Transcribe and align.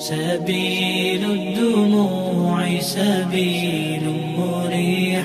سبيل 0.00 1.20
الدموع 1.20 2.64
سبيل 2.80 4.04
مريح 4.32 5.24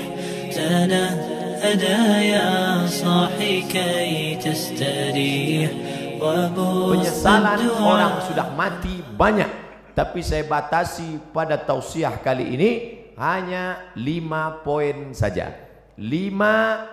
تنهدى 0.52 2.00
يا 2.28 2.84
صاحي 2.84 3.64
كي 3.64 4.36
تستريح 4.44 5.70
وبث 6.20 6.52
Penyesalan 6.92 7.64
الدعاء 7.64 7.80
orang 7.80 8.14
sudah 8.28 8.46
mati 8.52 9.00
banyak. 9.16 9.48
Tapi 9.96 10.20
saya 10.20 10.44
batasi 10.44 11.32
pada 11.32 11.56
tausiah 11.56 12.12
kali 12.20 12.52
ini 12.52 12.70
hanya 13.16 13.92
lima 13.96 14.60
poin 14.60 15.16
saja. 15.16 15.48
Lima 15.96 16.84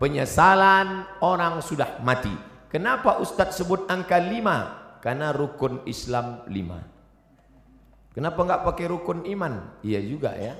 penyesalan 0.00 1.04
orang 1.20 1.60
sudah 1.60 2.00
mati. 2.00 2.32
Kenapa 2.72 3.20
Ustadz 3.20 3.60
sebut 3.60 3.84
angka 3.92 4.16
lima? 4.16 4.80
Karena 5.04 5.28
rukun 5.28 5.84
Islam 5.84 6.48
lima. 6.48 6.95
Kenapa 8.17 8.41
nggak 8.41 8.65
pakai 8.65 8.89
rukun 8.89 9.29
iman? 9.29 9.77
Iya 9.85 10.01
juga 10.01 10.33
ya. 10.33 10.57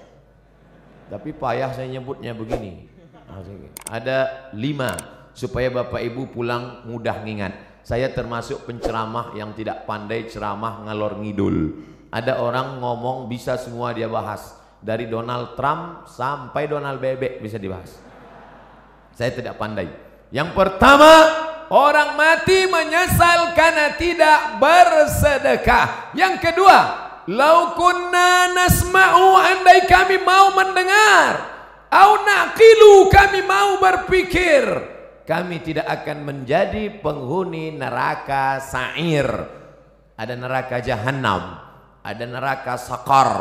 Tapi 1.10 1.34
payah 1.34 1.74
saya 1.74 1.90
nyebutnya 1.90 2.38
begini. 2.38 2.86
Ada 3.90 4.54
lima 4.54 4.94
supaya 5.34 5.74
bapak 5.74 6.06
ibu 6.06 6.30
pulang 6.30 6.86
mudah 6.86 7.26
ngingat. 7.26 7.82
Saya 7.82 8.14
termasuk 8.14 8.70
penceramah 8.70 9.34
yang 9.34 9.58
tidak 9.58 9.90
pandai 9.90 10.30
ceramah 10.30 10.86
ngalor 10.86 11.18
ngidul. 11.18 11.82
Ada 12.14 12.46
orang 12.46 12.78
ngomong 12.78 13.26
bisa 13.26 13.58
semua 13.58 13.90
dia 13.90 14.06
bahas. 14.06 14.54
Dari 14.78 15.10
Donald 15.10 15.58
Trump 15.58 16.06
sampai 16.06 16.70
Donald 16.70 17.02
Bebek 17.02 17.42
bisa 17.42 17.58
dibahas. 17.58 17.98
Saya 19.18 19.34
tidak 19.34 19.58
pandai. 19.58 19.90
Yang 20.30 20.54
pertama, 20.54 21.10
orang 21.74 22.14
mati 22.14 22.70
menyesal 22.70 23.58
karena 23.58 23.98
tidak 23.98 24.62
bersedekah. 24.62 26.14
Yang 26.14 26.36
kedua, 26.38 27.07
lau 27.28 27.76
kunna 27.76 28.56
nasma'u 28.56 29.36
andai 29.36 29.84
kami 29.86 30.24
mau 30.24 30.56
mendengar, 30.56 31.32
au 31.92 32.24
naqilu 32.24 33.12
kami 33.12 33.44
mau 33.44 33.78
berpikir, 33.84 34.64
kami 35.28 35.60
tidak 35.60 35.88
akan 35.88 36.24
menjadi 36.24 37.04
penghuni 37.04 37.76
neraka 37.76 38.64
sa'ir. 38.64 39.28
Ada 40.18 40.34
neraka 40.34 40.82
jahanam, 40.82 41.62
ada 42.02 42.26
neraka 42.26 42.74
sakar, 42.80 43.32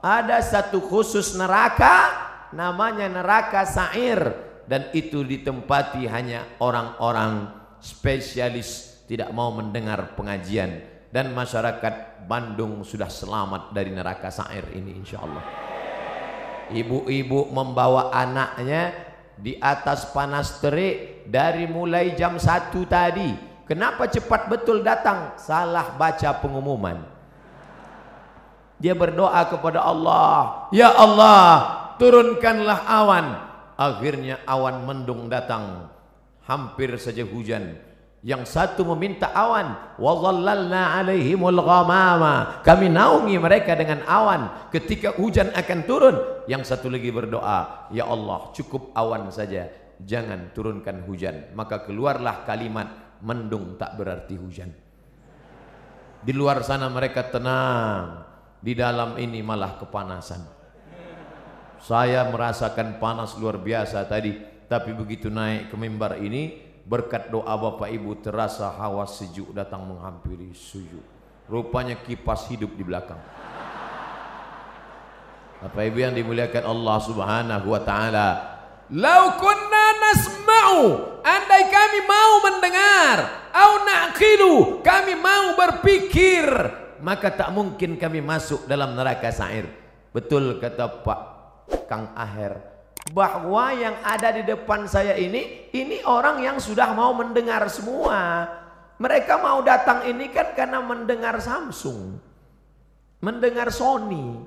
ada 0.00 0.40
satu 0.40 0.80
khusus 0.80 1.36
neraka 1.36 2.12
namanya 2.54 3.10
neraka 3.10 3.66
sa'ir. 3.66 4.46
Dan 4.64 4.88
itu 4.96 5.20
ditempati 5.20 6.08
hanya 6.08 6.56
orang-orang 6.56 7.52
spesialis 7.84 9.04
tidak 9.04 9.28
mau 9.36 9.52
mendengar 9.52 10.16
pengajian. 10.16 10.80
Dan 11.12 11.36
masyarakat 11.36 12.13
Bandung 12.24 12.80
sudah 12.82 13.12
selamat 13.12 13.76
dari 13.76 13.92
neraka 13.92 14.32
sa'ir 14.32 14.72
ini 14.72 14.96
insyaallah. 15.04 15.44
Ibu-ibu 16.72 17.52
membawa 17.52 18.08
anaknya 18.08 18.96
di 19.36 19.60
atas 19.60 20.08
panas 20.08 20.56
terik 20.64 21.28
dari 21.28 21.68
mulai 21.68 22.16
jam 22.16 22.40
1 22.40 22.72
tadi. 22.88 23.30
Kenapa 23.68 24.08
cepat 24.08 24.48
betul 24.48 24.80
datang? 24.80 25.36
Salah 25.36 25.96
baca 25.96 26.36
pengumuman. 26.40 27.00
Dia 28.80 28.92
berdoa 28.92 29.44
kepada 29.48 29.80
Allah, 29.80 30.68
"Ya 30.72 30.92
Allah, 30.92 31.48
turunkanlah 31.96 32.84
awan." 32.84 33.26
Akhirnya 33.74 34.38
awan 34.44 34.84
mendung 34.84 35.26
datang. 35.32 35.88
Hampir 36.44 36.92
saja 37.00 37.24
hujan. 37.24 37.74
Yang 38.24 38.56
satu 38.56 38.88
meminta 38.96 39.28
awan, 39.36 40.00
"Wa 40.00 40.12
'alaihimul 40.16 41.60
ghamama." 41.60 42.64
Kami 42.64 42.88
naungi 42.88 43.36
mereka 43.36 43.76
dengan 43.76 44.00
awan 44.08 44.72
ketika 44.72 45.12
hujan 45.12 45.52
akan 45.52 45.84
turun. 45.84 46.16
Yang 46.48 46.72
satu 46.72 46.88
lagi 46.88 47.12
berdoa, 47.12 47.92
"Ya 47.92 48.08
Allah, 48.08 48.48
cukup 48.56 48.96
awan 48.96 49.28
saja, 49.28 49.68
jangan 50.00 50.56
turunkan 50.56 51.04
hujan." 51.04 51.52
Maka 51.52 51.84
keluarlah 51.84 52.48
kalimat, 52.48 53.20
"Mendung 53.20 53.76
tak 53.76 54.00
berarti 54.00 54.40
hujan." 54.40 54.72
Di 56.24 56.32
luar 56.32 56.64
sana 56.64 56.88
mereka 56.88 57.28
tenang, 57.28 58.24
di 58.56 58.72
dalam 58.72 59.20
ini 59.20 59.44
malah 59.44 59.76
kepanasan. 59.76 60.40
Saya 61.76 62.24
merasakan 62.32 62.96
panas 62.96 63.36
luar 63.36 63.60
biasa 63.60 64.00
tadi, 64.08 64.32
tapi 64.64 64.96
begitu 64.96 65.28
naik 65.28 65.68
ke 65.68 65.76
mimbar 65.76 66.16
ini, 66.16 66.63
berkat 66.84 67.32
doa 67.32 67.56
Bapak 67.56 67.88
Ibu 67.88 68.20
terasa 68.20 68.68
hawa 68.68 69.08
sejuk 69.08 69.56
datang 69.56 69.88
menghampiri 69.88 70.52
sujud. 70.52 71.02
Rupanya 71.48 71.96
kipas 71.96 72.48
hidup 72.52 72.72
di 72.76 72.84
belakang. 72.84 73.20
Bapak 75.64 75.80
Ibu 75.80 75.98
yang 76.00 76.12
dimuliakan 76.12 76.64
Allah 76.64 76.96
Subhanahu 77.00 77.66
wa 77.72 77.80
taala. 77.80 78.28
Lau 78.92 79.40
kunna 79.40 79.86
nasma'u, 79.96 80.80
andai 81.24 81.64
kami 81.72 82.00
mau 82.04 82.32
mendengar, 82.44 83.16
au 83.48 83.72
naqilu, 83.80 84.84
kami 84.84 85.16
mau 85.16 85.56
berpikir, 85.56 86.44
maka 87.00 87.32
tak 87.32 87.48
mungkin 87.48 87.96
kami 87.96 88.20
masuk 88.20 88.68
dalam 88.68 88.92
neraka 88.92 89.32
sa'ir. 89.32 89.64
Betul 90.12 90.60
kata 90.60 91.00
Pak 91.00 91.20
Kang 91.88 92.12
Aher 92.12 92.73
bahwa 93.12 93.74
yang 93.76 94.00
ada 94.00 94.32
di 94.32 94.40
depan 94.46 94.88
saya 94.88 95.12
ini 95.20 95.68
ini 95.76 96.00
orang 96.08 96.40
yang 96.40 96.56
sudah 96.56 96.96
mau 96.96 97.12
mendengar 97.12 97.68
semua. 97.68 98.48
Mereka 98.96 99.42
mau 99.42 99.60
datang 99.60 100.06
ini 100.06 100.30
kan 100.30 100.54
karena 100.54 100.78
mendengar 100.78 101.42
Samsung, 101.42 102.16
mendengar 103.18 103.68
Sony, 103.74 104.38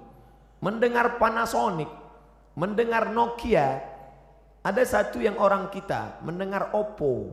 mendengar 0.64 1.20
Panasonic, 1.20 1.92
mendengar 2.56 3.12
Nokia. 3.12 3.84
Ada 4.64 4.84
satu 4.84 5.22
yang 5.22 5.38
orang 5.38 5.70
kita 5.70 6.24
mendengar 6.24 6.74
Oppo. 6.74 7.32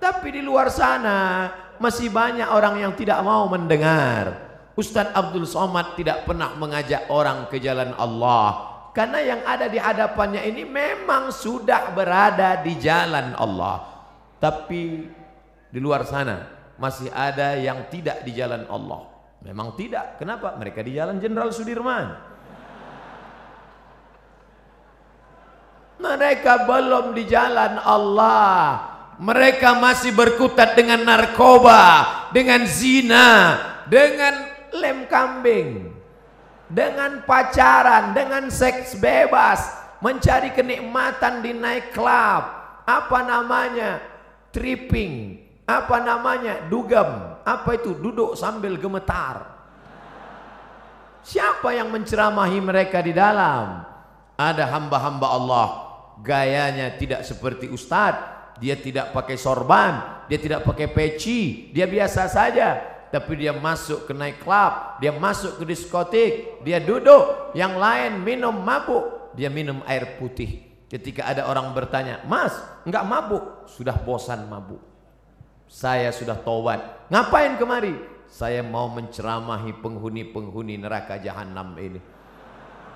Tapi 0.00 0.36
di 0.36 0.42
luar 0.44 0.68
sana 0.68 1.48
masih 1.80 2.12
banyak 2.12 2.48
orang 2.48 2.80
yang 2.80 2.92
tidak 2.96 3.20
mau 3.24 3.48
mendengar. 3.48 4.36
Ustadz 4.74 5.14
Abdul 5.14 5.46
Somad 5.46 5.94
tidak 5.94 6.26
pernah 6.26 6.52
mengajak 6.58 7.08
orang 7.08 7.46
ke 7.48 7.62
jalan 7.62 7.94
Allah. 7.94 8.73
Karena 8.94 9.18
yang 9.18 9.42
ada 9.42 9.66
di 9.66 9.74
hadapannya 9.74 10.46
ini 10.46 10.62
memang 10.62 11.34
sudah 11.34 11.90
berada 11.90 12.62
di 12.62 12.78
jalan 12.78 13.34
Allah. 13.34 13.82
Tapi 14.38 15.10
di 15.66 15.78
luar 15.82 16.06
sana 16.06 16.46
masih 16.78 17.10
ada 17.10 17.58
yang 17.58 17.90
tidak 17.90 18.22
di 18.22 18.30
jalan 18.38 18.62
Allah. 18.70 19.10
Memang 19.42 19.74
tidak. 19.74 20.22
Kenapa? 20.22 20.54
Mereka 20.54 20.80
di 20.86 20.94
jalan 20.94 21.18
Jenderal 21.18 21.50
Sudirman. 21.50 22.06
Mereka 25.98 26.64
belum 26.64 27.18
di 27.18 27.24
jalan 27.26 27.82
Allah. 27.82 28.94
Mereka 29.18 29.78
masih 29.78 30.10
berkutat 30.14 30.74
dengan 30.74 31.02
narkoba, 31.06 31.82
dengan 32.34 32.66
zina, 32.66 33.58
dengan 33.86 34.34
lem 34.74 35.06
kambing, 35.06 35.93
dengan 36.74 37.22
pacaran, 37.22 38.10
dengan 38.10 38.50
seks 38.50 38.98
bebas, 38.98 39.62
mencari 40.02 40.50
kenikmatan 40.50 41.40
di 41.40 41.54
night 41.54 41.94
club, 41.94 42.42
apa 42.84 43.18
namanya? 43.22 44.02
tripping, 44.50 45.38
apa 45.66 46.02
namanya? 46.02 46.66
dugem, 46.66 47.38
apa 47.46 47.78
itu? 47.78 47.94
duduk 47.94 48.34
sambil 48.34 48.74
gemetar. 48.74 49.54
Siapa 51.24 51.72
yang 51.72 51.88
menceramahi 51.88 52.58
mereka 52.60 53.00
di 53.00 53.14
dalam? 53.14 53.86
Ada 54.34 54.66
hamba-hamba 54.66 55.30
Allah, 55.30 55.68
gayanya 56.20 56.98
tidak 56.98 57.22
seperti 57.22 57.70
ustadz, 57.70 58.58
dia 58.58 58.74
tidak 58.74 59.14
pakai 59.14 59.38
sorban, 59.38 60.26
dia 60.26 60.42
tidak 60.42 60.66
pakai 60.66 60.90
peci, 60.90 61.70
dia 61.70 61.86
biasa 61.86 62.26
saja 62.26 62.93
tapi 63.14 63.38
dia 63.38 63.54
masuk 63.54 64.10
ke 64.10 64.12
night 64.12 64.42
club, 64.42 64.98
dia 64.98 65.14
masuk 65.14 65.62
ke 65.62 65.64
diskotik, 65.70 66.58
dia 66.66 66.82
duduk, 66.82 67.54
yang 67.54 67.78
lain 67.78 68.26
minum 68.26 68.50
mabuk, 68.50 69.30
dia 69.38 69.46
minum 69.46 69.86
air 69.86 70.18
putih. 70.18 70.66
Ketika 70.90 71.30
ada 71.30 71.46
orang 71.46 71.70
bertanya, 71.70 72.26
Mas, 72.26 72.58
enggak 72.82 73.06
mabuk? 73.06 73.70
Sudah 73.70 73.94
bosan 74.02 74.50
mabuk. 74.50 74.82
Saya 75.70 76.10
sudah 76.10 76.34
tobat. 76.42 77.06
Ngapain 77.06 77.54
kemari? 77.54 77.94
Saya 78.26 78.66
mau 78.66 78.90
menceramahi 78.90 79.78
penghuni-penghuni 79.78 80.74
neraka 80.82 81.14
jahanam 81.22 81.70
ini. 81.78 82.02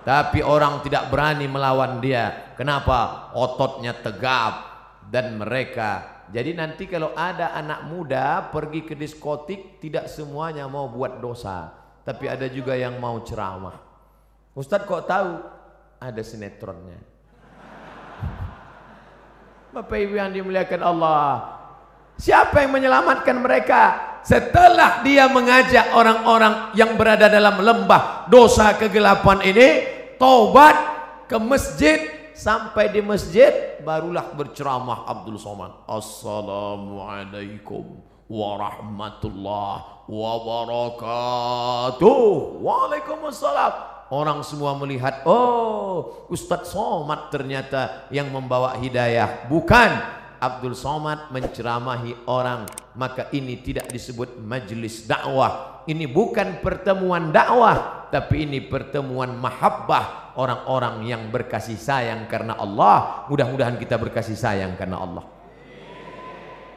Tapi 0.03 0.43
orang 0.43 0.82
tidak 0.82 1.14
berani 1.14 1.47
melawan 1.47 2.03
dia. 2.03 2.59
Kenapa? 2.59 3.31
Ototnya 3.38 3.94
tegap 3.94 4.67
dan 5.14 5.38
mereka 5.38 6.18
jadi 6.29 6.53
nanti 6.53 6.85
kalau 6.85 7.17
ada 7.17 7.57
anak 7.57 7.89
muda 7.89 8.53
pergi 8.53 8.85
ke 8.85 8.93
diskotik 8.93 9.81
tidak 9.81 10.13
semuanya 10.13 10.69
mau 10.69 10.89
buat 10.89 11.25
dosa, 11.25 11.73
tapi 12.05 12.29
ada 12.29 12.45
juga 12.53 12.77
yang 12.77 13.01
mau 13.01 13.21
ceramah. 13.25 13.81
Ustadz 14.53 14.85
kok 14.85 15.09
tahu? 15.09 15.41
Ada 15.99 16.23
sinetronnya. 16.23 17.01
Bapak 19.75 19.99
Ibu 19.99 20.15
yang 20.21 20.31
dimuliakan 20.37 20.83
Allah, 20.85 21.25
siapa 22.21 22.61
yang 22.61 22.77
menyelamatkan 22.77 23.37
mereka? 23.41 23.83
setelah 24.29 25.01
dia 25.07 25.25
mengajak 25.31 25.97
orang-orang 25.97 26.77
yang 26.77 27.01
berada 27.01 27.33
dalam 27.33 27.65
lembah 27.65 28.29
dosa 28.29 28.77
kegelapan 28.77 29.41
ini 29.41 29.69
taubat 30.21 30.77
ke 31.25 31.37
masjid 31.41 32.18
sampai 32.38 32.94
di 32.94 33.02
masjid 33.02 33.82
barulah 33.82 34.31
berceramah 34.38 35.11
Abdul 35.11 35.43
Somad 35.43 35.75
Assalamualaikum 35.90 37.99
warahmatullahi 38.31 40.06
wabarakatuh 40.06 42.23
Waalaikumsalam 42.62 43.99
Orang 44.08 44.40
semua 44.40 44.73
melihat, 44.73 45.20
oh 45.29 46.25
Ustadz 46.32 46.73
Somad 46.73 47.29
ternyata 47.29 48.08
yang 48.08 48.32
membawa 48.32 48.81
hidayah. 48.81 49.44
Bukan, 49.52 50.00
Abdul 50.40 50.73
Somad 50.73 51.29
menceramahi 51.29 52.25
orang. 52.25 52.64
Maka 52.96 53.29
ini 53.37 53.61
tidak 53.61 53.93
disebut 53.93 54.40
majlis 54.40 55.05
dakwah. 55.05 55.78
Ini 55.88 56.05
bukan 56.05 56.61
pertemuan 56.61 57.32
dakwah. 57.32 58.12
Tapi 58.12 58.44
ini 58.44 58.61
pertemuan 58.61 59.32
mahabbah. 59.32 60.37
Orang-orang 60.37 61.08
yang 61.08 61.32
berkasih 61.32 61.81
sayang 61.81 62.29
karena 62.29 62.61
Allah. 62.61 63.25
Mudah-mudahan 63.32 63.81
kita 63.81 63.96
berkasih 63.96 64.37
sayang 64.37 64.76
karena 64.76 65.00
Allah. 65.00 65.25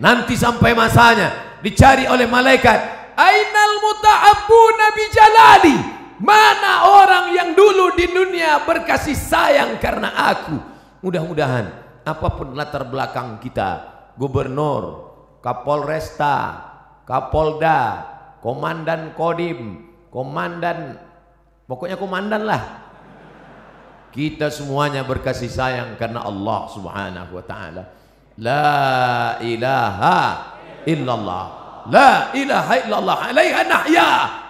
Nanti 0.01 0.33
sampai 0.33 0.71
masanya 0.73 1.59
dicari 1.59 2.07
oleh 2.07 2.25
malaikat. 2.25 3.13
Ainal 3.19 3.73
muta'abbu 3.83 4.61
nabi 4.79 5.03
jalali. 5.11 5.77
Mana 6.21 6.89
orang 7.01 7.25
yang 7.35 7.49
dulu 7.51 7.93
di 7.99 8.07
dunia 8.09 8.63
berkasih 8.63 9.13
sayang 9.13 9.77
karena 9.77 10.09
aku. 10.31 10.57
Mudah-mudahan 11.03 11.65
apa 12.01 12.27
pun 12.33 12.53
latar 12.53 12.85
belakang 12.89 13.37
kita, 13.41 13.85
gubernur, 14.17 15.13
kapolresta, 15.41 16.61
kapolda, 17.05 18.05
komandan 18.41 19.13
kodim, 19.15 19.87
komandan, 20.09 20.97
pokoknya 21.69 21.95
komandan 21.95 22.43
lah. 22.43 22.63
Kita 24.11 24.51
semuanya 24.51 25.07
berkasih 25.07 25.47
sayang 25.47 25.95
karena 25.95 26.27
Allah 26.27 26.67
subhanahu 26.67 27.31
wa 27.31 27.45
ta'ala. 27.47 27.83
La 28.35 29.39
ilaha 29.39 30.19
illallah. 30.83 31.45
La 31.87 32.35
ilaha 32.35 32.73
illallah. 32.83 33.17
Alaiha 33.31 33.61
nahya. 33.63 34.09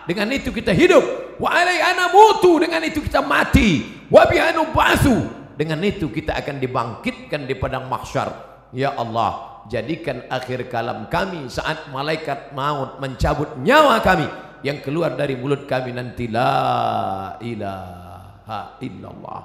Dengan 0.09 0.33
itu 0.33 0.49
kita 0.49 0.73
hidup 0.73 1.21
wa 1.41 1.49
alaihi 1.49 1.81
mutu 2.13 2.61
dengan 2.61 2.85
itu 2.85 3.01
kita 3.01 3.25
mati 3.25 3.81
wa 4.13 4.21
bihanu 4.29 4.69
ba'su 4.69 5.25
dengan 5.57 5.81
itu 5.81 6.13
kita 6.13 6.37
akan 6.37 6.61
dibangkitkan 6.61 7.49
di 7.49 7.57
padang 7.57 7.89
mahsyar 7.89 8.29
ya 8.69 8.93
Allah 8.93 9.50
jadikan 9.67 10.25
akhir 10.31 10.71
kalam 10.71 11.11
kami 11.11 11.51
saat 11.51 11.91
malaikat 11.91 12.55
maut 12.55 12.97
mencabut 12.97 13.59
nyawa 13.61 14.01
kami. 14.01 14.25
Yang 14.61 14.85
keluar 14.85 15.17
dari 15.17 15.33
mulut 15.33 15.65
kami 15.65 15.89
nanti 15.93 16.29
la 16.29 17.35
ilaha 17.41 18.77
illallah. 18.77 19.41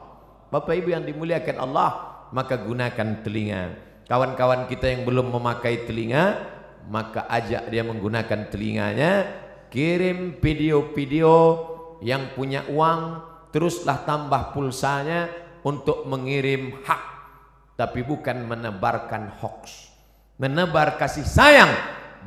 Bapak 0.53 0.77
Ibu 0.77 0.93
yang 0.93 1.05
dimuliakan 1.05 1.57
Allah 1.57 1.91
maka 2.33 2.61
gunakan 2.61 3.25
telinga. 3.25 3.63
Kawan-kawan 4.07 4.71
kita 4.71 4.93
yang 4.93 5.03
belum 5.09 5.33
memakai 5.33 5.89
telinga 5.89 6.55
maka 6.87 7.27
ajak 7.33 7.73
dia 7.73 7.83
menggunakan 7.83 8.41
telinganya. 8.53 9.13
Kirim 9.67 10.39
video-video 10.39 11.35
yang 12.01 12.33
punya 12.39 12.63
uang 12.71 13.19
teruslah 13.51 14.07
tambah 14.07 14.55
pulsanya 14.55 15.27
untuk 15.67 16.07
mengirim 16.07 16.77
hak. 16.87 17.03
Tapi 17.77 18.01
bukan 18.05 18.47
menebarkan 18.47 19.37
hoax 19.43 19.86
menebar 20.37 21.01
kasih 21.01 21.25
sayang 21.25 21.73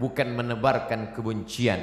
bukan 0.01 0.33
menebarkan 0.33 1.13
kebencian 1.13 1.81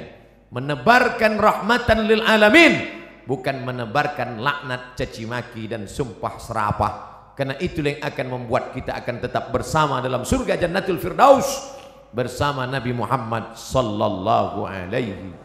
menebarkan 0.51 1.39
rahmatan 1.39 2.07
lil 2.07 2.23
alamin 2.23 3.03
bukan 3.27 3.63
menebarkan 3.63 4.39
laknat 4.39 4.95
caci 4.95 5.27
maki 5.27 5.67
dan 5.67 5.87
sumpah 5.87 6.35
serapah 6.39 6.93
karena 7.35 7.55
itu 7.61 7.83
yang 7.85 8.01
akan 8.01 8.27
membuat 8.27 8.73
kita 8.73 8.97
akan 8.97 9.21
tetap 9.23 9.51
bersama 9.53 9.99
dalam 9.99 10.25
surga 10.25 10.57
jannatul 10.57 10.99
firdaus 10.99 11.75
bersama 12.11 12.63
Nabi 12.65 12.95
Muhammad 12.95 13.53
sallallahu 13.59 14.63
alaihi 14.63 15.35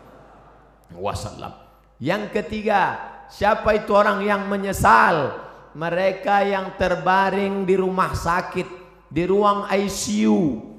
wasallam 0.95 1.63
yang 2.03 2.35
ketiga, 2.35 2.99
siapa 3.31 3.79
itu 3.79 3.95
orang 3.95 4.27
yang 4.27 4.51
menyesal? 4.51 5.39
Mereka 5.79 6.43
yang 6.43 6.75
terbaring 6.75 7.63
di 7.63 7.79
rumah 7.79 8.11
sakit, 8.11 8.67
di 9.07 9.23
ruang 9.23 9.71
ICU. 9.71 10.72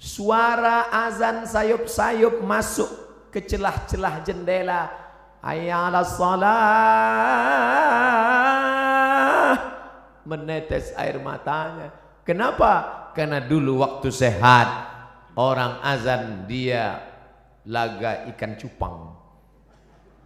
Suara 0.00 0.88
azan 0.88 1.44
sayup-sayup 1.44 2.40
masuk 2.40 2.88
ke 3.28 3.44
celah-celah 3.44 4.24
jendela. 4.24 4.88
Ayyala 5.44 6.00
salah. 6.08 6.56
Menetes 10.24 10.96
air 10.96 11.20
matanya. 11.20 11.92
Kenapa? 12.24 13.12
Karena 13.12 13.44
dulu 13.44 13.84
waktu 13.84 14.08
sehat 14.08 14.68
orang 15.36 15.84
azan 15.84 16.48
dia 16.48 17.04
laga 17.68 18.24
ikan 18.32 18.56
cupang. 18.56 19.20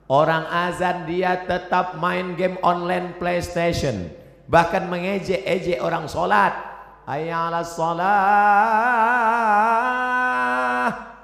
Orang 0.07 0.47
azan 0.47 1.11
dia 1.11 1.49
tetap 1.51 1.99
main 1.99 2.39
game 2.39 2.63
online 2.63 3.19
PlayStation. 3.19 4.07
Bahkan 4.47 4.87
mengejek-ejek 4.87 5.83
orang 5.83 6.07
solat. 7.05 7.13
Ayalah 7.13 7.65
solat. 7.65 8.15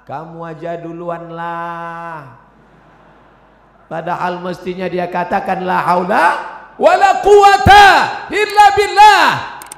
Kamu 0.05 0.45
aja 0.45 0.77
duluan 0.77 1.33
lah. 1.33 2.37
Padahal 3.89 4.39
mestinya 4.39 4.87
dia 4.87 5.11
katakan 5.11 5.67
la 5.67 5.83
haula 5.83 6.25
wala 6.79 7.19
quwata 7.25 7.87
illa 8.31 8.67
billah. 8.77 9.27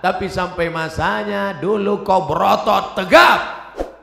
Tapi 0.02 0.26
sampai 0.26 0.68
masanya 0.68 1.54
dulu 1.56 2.02
kau 2.02 2.26
berotot 2.26 2.98
tegap. 2.98 3.40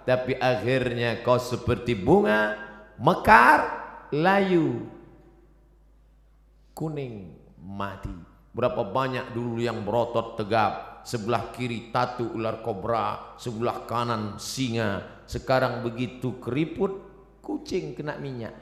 Tapi 0.08 0.34
akhirnya 0.40 1.22
kau 1.22 1.38
seperti 1.38 1.94
bunga 1.94 2.58
mekar 2.98 3.62
layu 4.10 4.90
kuning 6.74 7.38
mati 7.62 8.10
berapa 8.56 8.82
banyak 8.90 9.38
dulu 9.38 9.62
yang 9.62 9.86
berotot 9.86 10.34
tegap 10.34 10.89
sebelah 11.10 11.50
kiri 11.50 11.90
tatu 11.90 12.38
ular 12.38 12.62
kobra 12.62 13.34
sebelah 13.42 13.90
kanan 13.90 14.38
singa 14.38 15.26
sekarang 15.26 15.82
begitu 15.82 16.38
keriput 16.38 16.94
kucing 17.42 17.98
kena 17.98 18.22
minyak 18.22 18.54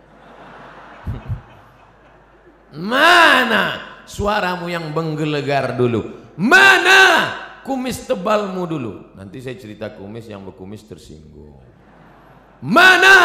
mana 2.87 3.99
suaramu 4.07 4.71
yang 4.71 4.95
menggelegar 4.95 5.75
dulu 5.75 6.31
mana 6.39 7.35
kumis 7.67 8.07
tebalmu 8.07 8.63
dulu 8.63 8.93
nanti 9.19 9.43
saya 9.43 9.59
cerita 9.59 9.91
kumis 9.91 10.31
yang 10.31 10.47
berkumis 10.47 10.87
tersinggung 10.87 11.67
Mana 12.57 13.17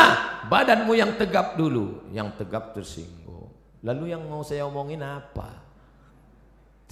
badanmu 0.53 0.93
yang 0.93 1.17
tegap 1.17 1.57
dulu? 1.57 2.05
Yang 2.13 2.45
tegap 2.45 2.77
tersinggung. 2.77 3.49
Lalu 3.81 4.13
yang 4.13 4.29
mau 4.29 4.45
saya 4.45 4.69
omongin 4.69 5.01
apa? 5.01 5.62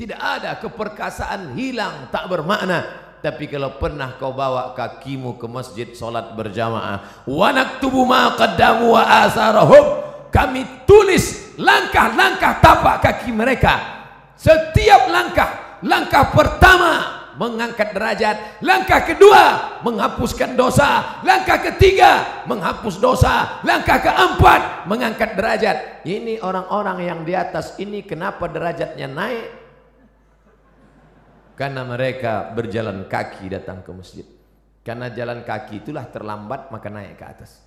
Tidak 0.01 0.17
ada 0.17 0.57
keperkasaan 0.57 1.53
hilang 1.53 2.09
tak 2.09 2.25
bermakna. 2.25 2.89
Tapi 3.21 3.45
kalau 3.53 3.77
pernah 3.77 4.17
kau 4.17 4.33
bawa 4.33 4.73
kakimu 4.73 5.37
ke 5.37 5.45
masjid 5.45 5.93
solat 5.93 6.33
berjamaah, 6.33 7.29
wanak 7.29 7.85
tubuh 7.85 8.09
ma 8.09 8.33
qaddamu 8.33 8.97
wa. 8.97 9.29
Kami 10.33 10.89
tulis 10.89 11.53
langkah-langkah 11.61 12.65
tapak 12.65 12.97
kaki 13.05 13.29
mereka. 13.29 13.77
Setiap 14.41 15.13
langkah, 15.13 15.85
langkah 15.85 16.33
pertama 16.33 17.21
mengangkat 17.37 17.93
derajat. 17.93 18.65
Langkah 18.65 19.05
kedua, 19.05 19.45
menghapuskan 19.85 20.57
dosa. 20.57 21.21
Langkah 21.29 21.61
ketiga, 21.61 22.45
menghapus 22.49 22.97
dosa. 22.97 23.61
Langkah 23.69 24.01
keempat, 24.01 24.89
mengangkat 24.89 25.37
derajat. 25.37 26.09
Ini 26.09 26.41
orang-orang 26.41 27.05
yang 27.05 27.21
di 27.21 27.37
atas 27.37 27.77
ini 27.77 28.01
kenapa 28.01 28.49
derajatnya 28.49 29.05
naik? 29.05 29.60
Karena 31.61 31.85
mereka 31.85 32.57
berjalan 32.57 33.05
kaki 33.05 33.53
datang 33.53 33.85
ke 33.85 33.93
masjid. 33.93 34.25
Karena 34.81 35.13
jalan 35.13 35.45
kaki 35.45 35.85
itulah 35.85 36.09
terlambat 36.09 36.73
maka 36.73 36.89
naik 36.89 37.21
ke 37.21 37.25
atas. 37.29 37.61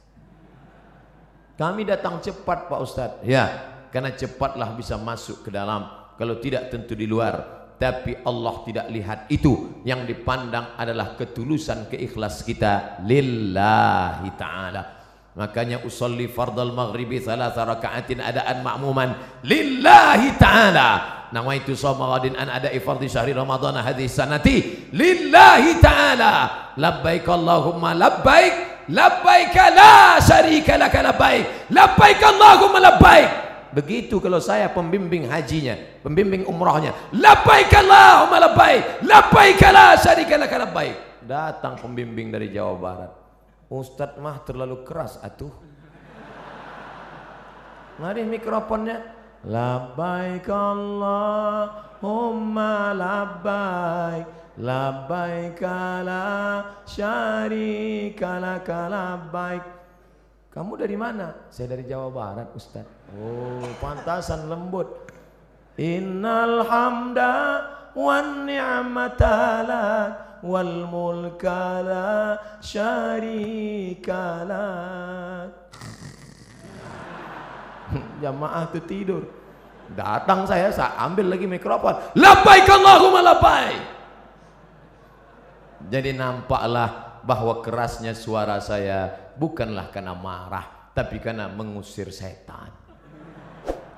Kami 1.53 1.85
datang 1.85 2.17
cepat 2.17 2.65
Pak 2.65 2.79
Ustadz. 2.81 3.21
Ya, 3.21 3.45
karena 3.93 4.09
cepatlah 4.17 4.73
bisa 4.73 4.97
masuk 4.97 5.45
ke 5.45 5.53
dalam. 5.53 5.85
Kalau 6.17 6.41
tidak 6.41 6.73
tentu 6.73 6.97
di 6.97 7.05
luar 7.05 7.61
tapi 7.77 8.15
Allah 8.23 8.63
tidak 8.63 8.87
lihat 8.89 9.19
itu 9.27 9.83
yang 9.83 10.07
dipandang 10.07 10.77
adalah 10.79 11.19
ketulusan 11.19 11.91
keikhlas 11.91 12.45
kita 12.47 13.03
lillahi 13.03 14.29
ta'ala 14.39 14.83
makanya 15.33 15.81
usolli 15.83 16.29
fardal 16.29 16.71
maghribi 16.71 17.19
thalatha 17.19 17.65
raka'atin 17.65 18.21
adaan 18.23 18.61
ma'muman 18.63 19.41
lillahi 19.43 20.27
ta'ala 20.37 20.89
nawaitu 21.33 21.73
sawma 21.73 22.13
ghadin 22.15 22.37
an 22.37 22.53
ada'i 22.53 22.77
fardhi 22.77 23.09
syahri 23.09 23.33
ramadhana 23.33 23.81
hadhihi 23.81 24.05
sanati. 24.05 24.57
Lillahi 24.93 25.81
ta'ala. 25.81 26.33
Labbaik 26.77 27.25
Allahumma 27.25 27.97
labbaik. 27.97 28.85
Labbaik 28.93 29.55
la 29.73 30.21
syarika 30.21 30.77
laka 30.77 31.01
labbaik. 31.01 31.73
Labbaik 31.73 32.21
Allahumma 32.21 32.77
labbaik. 32.77 33.29
Begitu 33.73 34.21
kalau 34.21 34.37
saya 34.37 34.69
pembimbing 34.69 35.25
hajinya 35.25 35.73
pembimbing 36.05 36.45
umrahnya 36.45 36.93
labbaik 37.09 37.73
Allahumma 37.73 38.37
labbaik. 38.37 39.01
Labbaik 39.01 39.61
la 39.73 39.97
syarika 39.97 40.37
laka 40.37 40.55
labbaik. 40.61 40.95
Datang 41.25 41.81
pembimbing 41.81 42.29
dari 42.29 42.53
Jawa 42.53 42.77
Barat. 42.77 43.11
Ustadz 43.73 44.21
mah 44.21 44.37
terlalu 44.45 44.85
keras 44.85 45.17
atuh. 45.17 45.49
Mari 47.97 48.21
mikrofonnya 48.27 49.22
labbaik 49.45 50.49
Allahumma 50.49 51.93
labbaik 52.93 54.43
Labbaik 54.53 55.65
la 56.05 56.61
syarika 56.85 58.37
laka 58.37 58.85
labbaik. 58.85 59.65
Kamu 60.53 60.77
dari 60.77 60.93
mana? 60.93 61.49
Saya 61.49 61.73
dari 61.73 61.89
Jawa 61.89 62.13
Barat, 62.13 62.53
Ustaz. 62.53 62.85
Oh, 63.17 63.65
pantasan 63.81 64.45
lembut. 64.45 65.09
Innal 65.81 66.69
hamda 66.69 67.65
wan 67.97 68.45
ni'mata 68.45 69.65
lak 69.65 70.45
wal 70.45 70.85
mulka 70.85 71.81
la 71.81 72.37
syarika 72.61 74.45
lak. 74.45 75.62
Jamaah 78.23 78.69
itu 78.71 78.79
tidur. 78.83 79.23
Datang 79.93 80.47
saya, 80.47 80.71
saya 80.71 80.95
ambil 81.03 81.35
lagi 81.35 81.45
mikrofon. 81.45 81.93
Labbaik 82.15 82.67
Allahumma 82.71 83.19
labbaik. 83.19 83.83
Jadi 85.91 86.15
nampaklah 86.15 87.21
bahwa 87.27 87.59
kerasnya 87.59 88.15
suara 88.15 88.59
saya 88.63 89.11
bukanlah 89.35 89.91
karena 89.91 90.15
marah, 90.15 90.91
tapi 90.95 91.19
karena 91.19 91.51
mengusir 91.51 92.11
setan. 92.11 92.71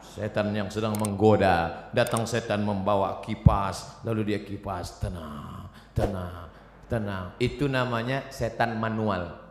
Setan 0.01 0.55
yang 0.55 0.71
sedang 0.71 0.95
menggoda, 0.95 1.91
datang 1.91 2.23
setan 2.23 2.63
membawa 2.63 3.19
kipas, 3.19 4.01
lalu 4.07 4.31
dia 4.33 4.39
kipas, 4.41 5.03
tenang, 5.03 5.67
tenang, 5.91 6.47
tenang. 6.87 7.25
Itu 7.37 7.67
namanya 7.67 8.31
setan 8.31 8.79
manual. 8.79 9.43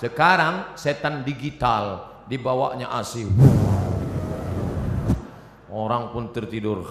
Sekarang 0.00 0.72
setan 0.78 1.26
digital, 1.28 2.17
dibawanya 2.28 2.92
asih. 3.00 3.26
Orang 5.72 6.12
pun 6.12 6.28
tertidur. 6.32 6.84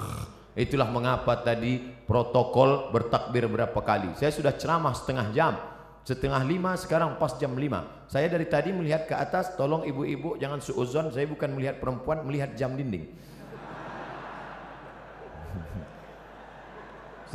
Itulah 0.58 0.90
mengapa 0.90 1.38
tadi 1.46 1.78
protokol 2.10 2.90
bertakbir 2.90 3.46
berapa 3.46 3.78
kali. 3.78 4.18
Saya 4.18 4.34
sudah 4.34 4.58
ceramah 4.58 4.98
setengah 4.98 5.30
jam. 5.30 5.54
Setengah 6.02 6.42
lima 6.42 6.74
sekarang 6.74 7.22
pas 7.22 7.38
jam 7.38 7.54
lima. 7.54 7.86
Saya 8.08 8.32
dari 8.32 8.48
tadi 8.48 8.72
melihat 8.72 9.06
ke 9.06 9.14
atas, 9.14 9.54
tolong 9.60 9.84
ibu-ibu 9.84 10.40
jangan 10.40 10.64
suuzon, 10.64 11.12
saya 11.12 11.28
bukan 11.28 11.52
melihat 11.52 11.84
perempuan, 11.84 12.24
melihat 12.24 12.56
jam 12.56 12.80
dinding. 12.80 13.12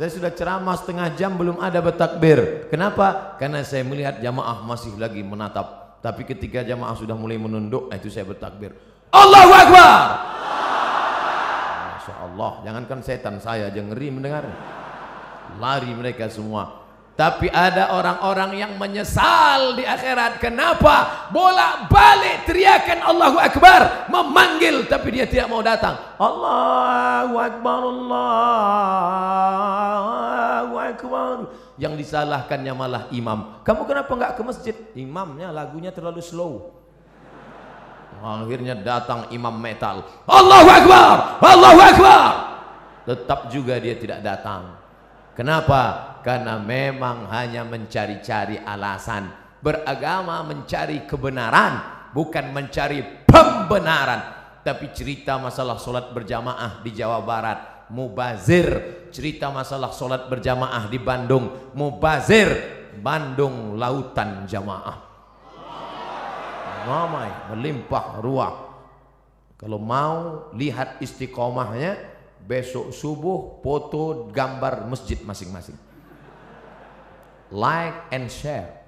saya 0.01 0.09
sudah 0.09 0.33
ceramah 0.33 0.73
setengah 0.73 1.13
jam 1.13 1.37
belum 1.37 1.61
ada 1.61 1.77
bertakbir. 1.85 2.65
Kenapa? 2.73 3.37
Karena 3.37 3.61
saya 3.61 3.85
melihat 3.85 4.17
jamaah 4.17 4.65
masih 4.65 4.97
lagi 4.97 5.21
menatap. 5.21 5.82
Tapi 6.03 6.27
ketika 6.27 6.67
jamaah 6.67 6.99
sudah 6.99 7.15
mulai 7.15 7.39
menunduk, 7.39 7.87
itu 7.95 8.11
saya 8.11 8.27
bertakbir. 8.27 8.75
Allahu 9.07 9.51
Akbar! 9.55 10.03
Masya 11.95 12.13
Allah, 12.27 12.51
jangankan 12.67 12.99
setan 12.99 13.39
saya 13.39 13.71
aja 13.71 13.79
ngeri 13.79 14.11
mendengar. 14.11 14.43
Lari 15.63 15.95
mereka 15.95 16.27
semua. 16.27 16.83
Tapi 17.13 17.45
ada 17.47 17.93
orang-orang 17.93 18.57
yang 18.57 18.73
menyesal 18.75 19.77
di 19.77 19.85
akhirat. 19.85 20.41
Kenapa? 20.41 21.29
Bolak 21.29 21.85
balik 21.87 22.49
teriakan 22.49 22.99
Allahu 23.05 23.37
Akbar. 23.39 24.11
Memanggil 24.11 24.89
tapi 24.89 25.13
dia 25.15 25.29
tidak 25.29 25.47
mau 25.47 25.61
datang. 25.63 25.93
Allahu 26.19 27.37
Akbar, 27.37 27.79
Allahu 27.79 28.33
Akbar. 30.73 31.62
Yang 31.75 32.05
disalahkannya 32.05 32.73
malah 32.77 33.03
imam. 33.09 33.65
Kamu 33.65 33.89
kenapa 33.89 34.11
nggak 34.13 34.33
ke 34.37 34.41
masjid? 34.45 34.75
Imamnya 34.93 35.49
lagunya 35.49 35.89
terlalu 35.89 36.21
slow. 36.21 36.83
Akhirnya 38.23 38.77
datang 38.77 39.27
imam 39.35 39.51
metal. 39.57 40.07
Allahu 40.29 40.69
Akbar, 40.69 41.15
Allahu 41.43 41.79
Akbar. 41.81 42.23
Tetap 43.03 43.51
juga 43.51 43.81
dia 43.83 43.99
tidak 43.99 44.23
datang. 44.23 44.79
Kenapa? 45.33 46.15
Karena 46.21 46.61
memang 46.61 47.27
hanya 47.33 47.65
mencari-cari 47.65 48.61
alasan. 48.61 49.27
Beragama 49.59 50.45
mencari 50.45 51.03
kebenaran, 51.09 51.81
bukan 52.13 52.53
mencari 52.53 53.01
pembenaran. 53.25 54.21
Tapi 54.63 54.93
cerita 54.95 55.35
masalah 55.35 55.75
solat 55.75 56.15
berjamaah 56.15 56.79
di 56.79 56.95
Jawa 56.95 57.19
Barat, 57.25 57.59
mubazir. 57.91 59.01
Cerita 59.13 59.53
masalah 59.53 59.93
solat 59.93 60.25
berjamaah 60.31 60.89
di 60.89 60.97
Bandung, 61.01 61.73
mubazir. 61.75 62.49
Bandung 62.93 63.75
lautan 63.75 64.45
jamaah. 64.45 64.97
Ramai 66.83 67.29
melimpah 67.53 68.19
ruah. 68.21 68.53
Kalau 69.55 69.79
mau 69.79 70.51
lihat 70.51 70.99
istiqomahnya 70.99 71.95
besok 72.43 72.91
subuh 72.91 73.63
foto 73.63 74.27
gambar 74.29 74.91
masjid 74.91 75.15
masing-masing. 75.23 75.79
Like 77.53 78.11
and 78.11 78.27
share. 78.27 78.83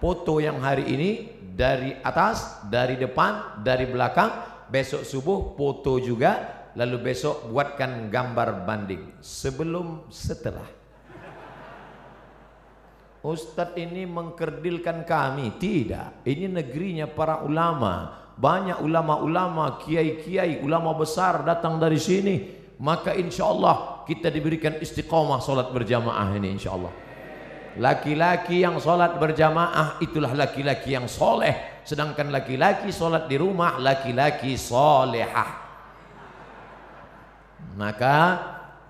Foto 0.00 0.42
yang 0.42 0.58
hari 0.58 0.88
ini 0.88 1.10
dari 1.52 1.94
atas 2.00 2.64
dari 2.66 2.96
depan 2.96 3.62
dari 3.62 3.86
belakang. 3.86 4.50
Besok 4.72 5.04
subuh 5.04 5.52
foto 5.52 6.00
juga 6.00 6.61
lalu 6.76 7.12
besok 7.12 7.48
buatkan 7.52 8.08
gambar 8.08 8.64
banding. 8.64 9.20
Sebelum 9.20 10.08
setelah. 10.08 10.68
Ustadz 13.22 13.78
ini 13.78 14.02
mengkerdilkan 14.02 15.06
kami. 15.06 15.54
Tidak. 15.60 16.26
Ini 16.26 16.50
negerinya 16.50 17.06
para 17.06 17.46
ulama. 17.46 18.18
Banyak 18.32 18.80
ulama-ulama 18.80 19.76
Kiai-kiai 19.84 20.64
Ulama 20.64 20.96
besar 20.96 21.46
datang 21.46 21.78
dari 21.78 22.00
sini. 22.00 22.64
Maka 22.80 23.12
insya 23.12 23.46
Allah 23.46 24.02
Kita 24.08 24.32
diberikan 24.32 24.80
istiqomah 24.80 25.38
Solat 25.38 25.70
berjamaah 25.70 26.34
ini 26.34 26.56
insya 26.56 26.74
Allah. 26.74 26.90
Laki-laki 27.78 28.64
yang 28.64 28.82
solat 28.82 29.20
berjamaah 29.22 30.02
Itulah 30.02 30.34
laki-laki 30.34 30.98
yang 30.98 31.06
soleh. 31.06 31.84
Sedangkan 31.86 32.34
laki-laki 32.34 32.90
solat 32.90 33.30
di 33.30 33.38
rumah 33.38 33.78
Laki-laki 33.78 34.58
solehah 34.58 35.61
Maka 37.74 38.18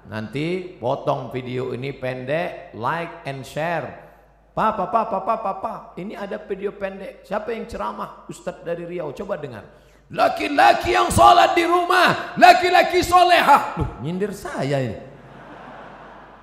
Nanti 0.03 0.79
potong 0.83 1.31
video 1.31 1.71
ini 1.71 1.95
pendek 1.95 2.75
Like 2.75 3.23
and 3.23 3.47
share 3.47 4.03
Papa, 4.53 4.85
papa, 4.85 5.17
papa, 5.25 5.35
papa. 5.41 5.75
Ini 5.97 6.13
ada 6.13 6.37
video 6.37 6.77
pendek. 6.77 7.25
Siapa 7.25 7.57
yang 7.57 7.65
ceramah? 7.65 8.29
Ustadz 8.29 8.61
dari 8.61 8.85
Riau. 8.85 9.09
Coba 9.17 9.41
dengar. 9.41 9.65
Laki-laki 10.13 10.93
yang 10.93 11.09
sholat 11.09 11.57
di 11.57 11.65
rumah. 11.65 12.37
Laki-laki 12.37 13.01
solehah. 13.01 13.81
Loh, 13.81 13.91
nyindir 14.05 14.37
saya 14.37 14.77
ini. 14.77 14.99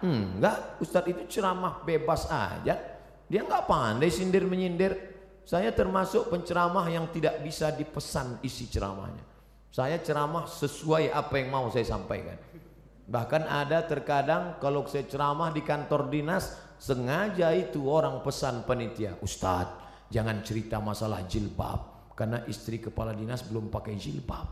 Hmm, 0.01 0.41
enggak. 0.41 0.81
Ustadz 0.81 1.05
itu 1.05 1.37
ceramah 1.37 1.85
bebas 1.85 2.25
aja. 2.33 2.81
Dia 3.29 3.45
enggak 3.45 3.69
pandai 3.69 4.09
sindir 4.09 4.41
menyindir. 4.41 4.97
Saya 5.45 5.69
termasuk 5.69 6.33
penceramah 6.33 6.89
yang 6.89 7.13
tidak 7.13 7.45
bisa 7.45 7.69
dipesan 7.69 8.41
isi 8.41 8.65
ceramahnya. 8.73 9.21
Saya 9.69 10.01
ceramah 10.01 10.49
sesuai 10.49 11.13
apa 11.13 11.33
yang 11.37 11.53
mau 11.53 11.69
saya 11.69 11.85
sampaikan. 11.85 12.37
Bahkan 13.09 13.43
ada 13.45 13.85
terkadang 13.85 14.57
kalau 14.61 14.85
saya 14.85 15.05
ceramah 15.05 15.49
di 15.53 15.61
kantor 15.65 16.09
dinas 16.09 16.69
Sengaja 16.79 17.51
itu 17.51 17.91
orang 17.91 18.23
pesan 18.23 18.63
panitia, 18.63 19.19
Ustadz 19.19 20.07
jangan 20.07 20.39
cerita 20.47 20.79
masalah 20.79 21.27
jilbab 21.27 22.15
karena 22.15 22.39
istri 22.47 22.79
kepala 22.79 23.11
dinas 23.11 23.43
belum 23.43 23.67
pakai 23.67 23.99
jilbab. 23.99 24.47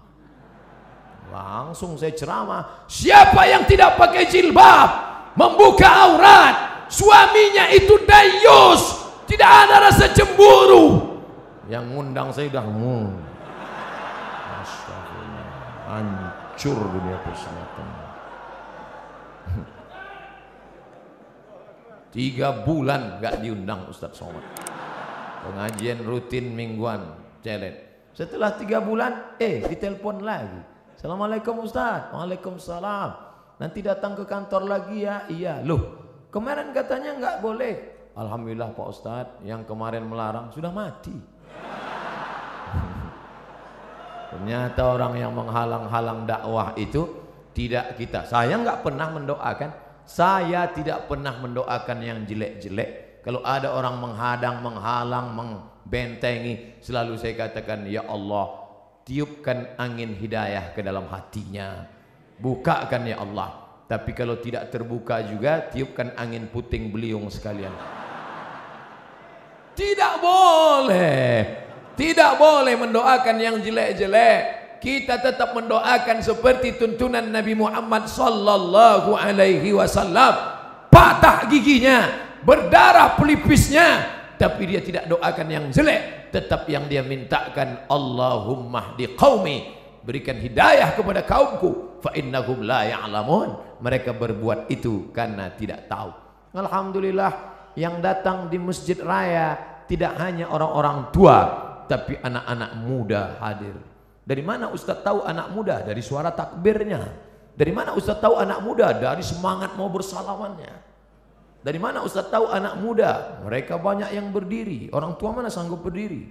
Langsung 1.32 1.96
saya 1.96 2.12
ceramah, 2.12 2.84
siapa 2.92 3.48
yang 3.48 3.64
tidak 3.64 3.96
pakai 3.96 4.28
jilbab 4.28 4.90
membuka 5.40 5.88
aurat, 5.88 6.56
suaminya 6.92 7.72
itu 7.72 7.96
dayus, 8.04 9.08
tidak 9.24 9.48
ada 9.48 9.88
rasa 9.88 10.12
cemburu. 10.12 11.16
Yang 11.72 11.84
ngundang 11.96 12.36
saya 12.36 12.52
udah 12.52 12.64
hmm. 12.68 13.08
Hancur 15.98 16.78
dunia 16.78 17.18
persilatan. 17.26 17.88
Tiga 22.14 22.62
bulan 22.62 23.18
gak 23.18 23.42
diundang 23.42 23.90
Ustadz 23.90 24.22
Somad. 24.22 24.46
Pengajian 25.42 26.06
rutin 26.06 26.54
mingguan, 26.54 27.18
celet. 27.42 28.06
Setelah 28.14 28.58
tiga 28.58 28.82
bulan, 28.82 29.38
eh 29.38 29.62
ditelepon 29.66 30.26
lagi. 30.26 30.62
Assalamualaikum 30.98 31.66
Ustadz. 31.66 32.14
Waalaikumsalam. 32.14 33.10
Nanti 33.58 33.82
datang 33.82 34.14
ke 34.18 34.26
kantor 34.26 34.70
lagi 34.70 35.06
ya. 35.06 35.26
Iya. 35.30 35.66
Loh, 35.66 35.82
kemarin 36.30 36.74
katanya 36.78 37.18
nggak 37.18 37.38
boleh. 37.42 37.74
Alhamdulillah 38.18 38.74
Pak 38.74 38.88
Ustadz 38.90 39.42
yang 39.46 39.66
kemarin 39.66 40.06
melarang 40.06 40.50
sudah 40.54 40.74
mati. 40.74 41.37
Ternyata 44.28 44.82
orang 44.84 45.14
yang 45.16 45.32
menghalang-halang 45.32 46.28
dakwah 46.28 46.76
itu 46.76 47.08
tidak 47.56 47.96
kita. 47.98 48.28
Saya 48.28 48.60
nggak 48.60 48.84
pernah 48.84 49.08
mendoakan. 49.10 49.72
Saya 50.08 50.72
tidak 50.72 51.12
pernah 51.12 51.36
mendoakan 51.36 51.98
yang 52.00 52.20
jelek-jelek. 52.24 53.24
Kalau 53.28 53.44
ada 53.44 53.76
orang 53.76 54.00
menghadang, 54.00 54.64
menghalang, 54.64 55.36
membentengi, 55.36 56.80
selalu 56.80 57.20
saya 57.20 57.36
katakan, 57.36 57.84
Ya 57.84 58.08
Allah, 58.08 58.56
tiupkan 59.04 59.76
angin 59.76 60.16
hidayah 60.16 60.72
ke 60.72 60.80
dalam 60.80 61.12
hatinya. 61.12 61.92
Bukakan 62.40 63.04
ya 63.04 63.20
Allah. 63.20 63.68
Tapi 63.88 64.16
kalau 64.16 64.40
tidak 64.40 64.72
terbuka 64.72 65.24
juga, 65.28 65.64
tiupkan 65.68 66.16
angin 66.16 66.48
puting 66.48 66.92
beliung 66.92 67.28
sekalian. 67.28 67.72
Tidak 69.76 70.14
boleh. 70.24 71.67
Tidak 71.98 72.32
boleh 72.38 72.78
mendoakan 72.78 73.36
yang 73.42 73.58
jelek-jelek. 73.58 74.42
Kita 74.78 75.18
tetap 75.18 75.58
mendoakan 75.58 76.22
seperti 76.22 76.78
tuntunan 76.78 77.26
Nabi 77.26 77.58
Muhammad 77.58 78.06
sallallahu 78.06 79.18
alaihi 79.18 79.74
wasallam. 79.74 80.38
Patah 80.94 81.50
giginya, 81.50 82.06
berdarah 82.46 83.18
pelipisnya, 83.18 84.06
tapi 84.38 84.70
dia 84.70 84.86
tidak 84.86 85.10
doakan 85.10 85.48
yang 85.50 85.66
jelek, 85.74 86.30
tetap 86.30 86.70
yang 86.70 86.86
dia 86.86 87.02
mintakan 87.02 87.90
Allahumma 87.90 88.94
di 88.94 89.10
qaumi, 89.18 89.74
berikan 90.06 90.38
hidayah 90.38 90.94
kepada 90.94 91.26
kaumku 91.26 91.98
fa 92.06 92.14
innahum 92.14 92.62
la 92.62 92.86
ya'lamun. 92.86 93.82
Mereka 93.82 94.14
berbuat 94.14 94.70
itu 94.70 95.10
karena 95.10 95.50
tidak 95.58 95.90
tahu. 95.90 96.14
Alhamdulillah 96.54 97.34
yang 97.74 97.98
datang 97.98 98.50
di 98.50 98.62
masjid 98.62 98.98
raya 99.02 99.58
tidak 99.90 100.18
hanya 100.22 100.50
orang-orang 100.50 101.10
tua, 101.10 101.67
tapi 101.88 102.20
anak-anak 102.20 102.72
muda 102.84 103.40
hadir. 103.42 103.76
Dari 104.28 104.44
mana 104.44 104.68
Ustaz 104.76 105.00
tahu 105.02 105.24
anak 105.24 105.48
muda? 105.56 105.80
Dari 105.88 106.04
suara 106.04 106.36
takbirnya. 106.36 107.00
Dari 107.56 107.72
mana 107.72 107.96
Ustaz 107.96 108.20
tahu 108.20 108.36
anak 108.36 108.60
muda? 108.60 108.92
Dari 108.92 109.24
semangat 109.24 109.74
mau 109.80 109.88
bersalamannya. 109.88 110.74
Dari 111.64 111.80
mana 111.80 112.04
Ustaz 112.04 112.28
tahu 112.28 112.52
anak 112.52 112.76
muda? 112.80 113.40
Mereka 113.48 113.80
banyak 113.80 114.12
yang 114.12 114.30
berdiri. 114.36 114.92
Orang 114.92 115.16
tua 115.16 115.32
mana 115.32 115.48
sanggup 115.48 115.80
berdiri? 115.80 116.28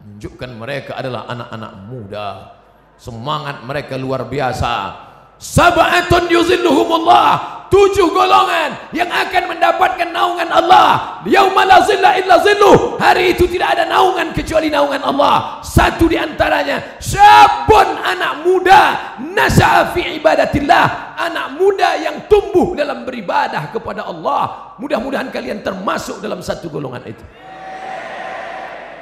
Menunjukkan 0.00 0.50
mereka 0.56 0.92
adalah 0.96 1.28
anak-anak 1.28 1.72
muda. 1.84 2.28
Semangat 2.96 3.60
mereka 3.64 4.00
luar 4.00 4.24
biasa. 4.24 5.08
Sab'atun 5.40 6.28
yuzilluhumullah. 6.28 7.58
Tujuh 7.70 8.10
golongan 8.10 8.90
yang 8.90 9.06
akan 9.06 9.54
mendapatkan 9.54 10.10
naungan 10.10 10.50
Allah. 10.50 11.22
Yauma 11.22 11.62
la 11.62 11.78
zilla 11.86 12.18
illa 12.18 12.42
zilluh 12.42 12.98
hari 12.98 13.30
itu 13.30 13.46
tidak 13.46 13.78
ada 13.78 13.86
naungan 13.86 14.34
kecuali 14.34 14.66
naungan 14.66 14.98
Allah. 15.06 15.62
Satu 15.62 16.10
di 16.10 16.18
antaranya 16.18 16.98
syabun 16.98 17.94
anak 18.02 18.42
muda 18.42 18.82
nas'a 19.22 19.94
fi 19.94 20.18
ibadatillah. 20.18 21.14
Anak 21.14 21.56
muda 21.62 21.94
yang 21.94 22.26
tumbuh 22.26 22.74
dalam 22.74 23.06
beribadah 23.06 23.70
kepada 23.70 24.02
Allah. 24.02 24.74
Mudah-mudahan 24.82 25.30
kalian 25.30 25.62
termasuk 25.62 26.18
dalam 26.18 26.42
satu 26.42 26.66
golongan 26.66 27.06
itu 27.06 27.22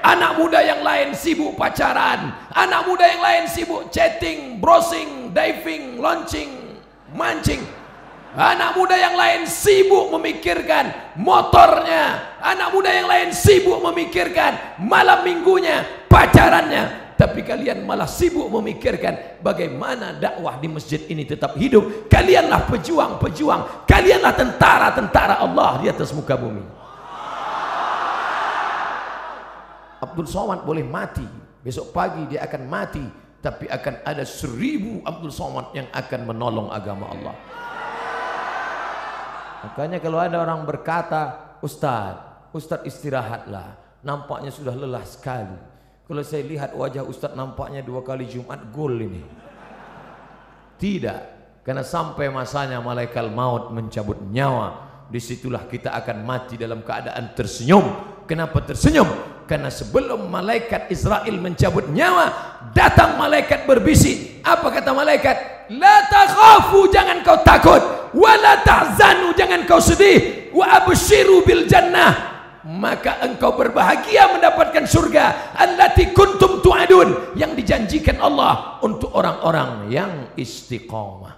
Anak 0.09 0.41
muda 0.41 0.65
yang 0.65 0.81
lain 0.81 1.13
sibuk 1.13 1.53
pacaran, 1.53 2.33
anak 2.57 2.89
muda 2.89 3.05
yang 3.05 3.21
lain 3.21 3.45
sibuk 3.45 3.93
chatting, 3.93 4.57
browsing, 4.57 5.37
diving, 5.37 6.01
launching, 6.01 6.81
mancing. 7.13 7.61
Anak 8.33 8.73
muda 8.73 8.97
yang 8.97 9.13
lain 9.13 9.45
sibuk 9.45 10.09
memikirkan 10.09 11.13
motornya. 11.21 12.41
Anak 12.41 12.73
muda 12.73 12.89
yang 12.89 13.05
lain 13.05 13.37
sibuk 13.37 13.85
memikirkan 13.85 14.81
malam 14.81 15.29
minggunya, 15.29 16.09
pacarannya. 16.09 17.13
Tapi 17.13 17.45
kalian 17.45 17.85
malah 17.85 18.09
sibuk 18.09 18.49
memikirkan 18.49 19.45
bagaimana 19.45 20.17
dakwah 20.17 20.57
di 20.57 20.73
masjid 20.73 21.05
ini 21.13 21.29
tetap 21.29 21.53
hidup. 21.61 22.09
Kalianlah 22.09 22.65
pejuang-pejuang. 22.65 23.85
Kalianlah 23.85 24.33
tentara-tentara 24.33 25.37
Allah 25.37 25.85
di 25.85 25.93
atas 25.93 26.17
muka 26.17 26.33
bumi. 26.33 26.78
Abdul 30.19 30.35
Somad 30.35 30.67
boleh 30.67 30.83
mati. 30.83 31.23
Besok 31.63 31.95
pagi 31.95 32.27
dia 32.27 32.43
akan 32.43 32.67
mati. 32.67 33.07
Tapi 33.39 33.71
akan 33.71 34.03
ada 34.03 34.27
seribu 34.27 34.99
Abdul 35.07 35.31
Somad 35.31 35.71
yang 35.79 35.87
akan 35.95 36.21
menolong 36.27 36.75
agama 36.75 37.07
Allah. 37.07 37.39
Makanya 39.63 40.03
kalau 40.03 40.19
ada 40.19 40.43
orang 40.43 40.67
berkata, 40.67 41.55
Ustaz, 41.63 42.19
Ustaz 42.51 42.83
istirahatlah. 42.83 43.79
Nampaknya 44.03 44.51
sudah 44.51 44.75
lelah 44.75 45.07
sekali. 45.07 45.55
Kalau 46.11 46.27
saya 46.27 46.43
lihat 46.43 46.75
wajah 46.75 47.07
Ustaz 47.07 47.39
nampaknya 47.39 47.87
dua 47.87 48.03
kali 48.03 48.27
Jumat 48.27 48.59
gol 48.75 48.99
ini. 48.99 49.23
Tidak. 50.83 51.23
Karena 51.63 51.87
sampai 51.87 52.27
masanya 52.27 52.83
malaikat 52.83 53.31
maut 53.31 53.71
mencabut 53.71 54.19
nyawa. 54.19 54.83
Di 55.15 55.23
situlah 55.23 55.63
kita 55.71 55.95
akan 55.95 56.27
mati 56.27 56.59
dalam 56.59 56.83
keadaan 56.83 57.39
tersenyum. 57.39 58.18
Kenapa 58.29 58.61
tersenyum? 58.61 59.09
Karena 59.49 59.73
sebelum 59.73 60.29
malaikat 60.29 60.93
Israel 60.93 61.33
mencabut 61.41 61.89
nyawa, 61.89 62.29
datang 62.77 63.17
malaikat 63.17 63.65
berbisik. 63.65 64.45
Apa 64.45 64.69
kata 64.69 64.93
malaikat? 64.93 65.65
La 65.73 66.05
takhafu, 66.13 66.93
jangan 66.93 67.25
kau 67.25 67.41
takut. 67.41 67.81
Wa 68.13 68.37
la 68.37 68.61
tahzanu, 68.61 69.33
jangan 69.33 69.65
kau 69.65 69.81
sedih. 69.81 70.53
Wa 70.53 70.85
abshiru 70.85 71.41
bil 71.49 71.65
jannah. 71.65 72.37
Maka 72.69 73.25
engkau 73.25 73.57
berbahagia 73.57 74.37
mendapatkan 74.37 74.85
surga 74.85 75.57
allati 75.57 76.13
kuntum 76.13 76.61
tu'adun 76.61 77.33
yang 77.33 77.57
dijanjikan 77.57 78.21
Allah 78.21 78.77
untuk 78.85 79.09
orang-orang 79.17 79.89
yang 79.89 80.13
istiqamah. 80.37 81.33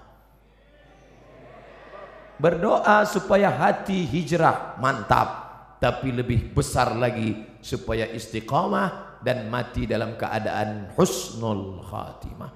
Berdoa 2.42 3.06
supaya 3.06 3.46
hati 3.46 4.02
hijrah 4.10 4.74
mantap 4.82 5.49
tapi 5.80 6.12
lebih 6.12 6.52
besar 6.52 6.92
lagi 6.92 7.56
supaya 7.64 8.04
istiqamah 8.12 9.18
dan 9.24 9.48
mati 9.48 9.88
dalam 9.88 10.14
keadaan 10.14 10.92
husnul 10.92 11.80
khatimah. 11.88 12.52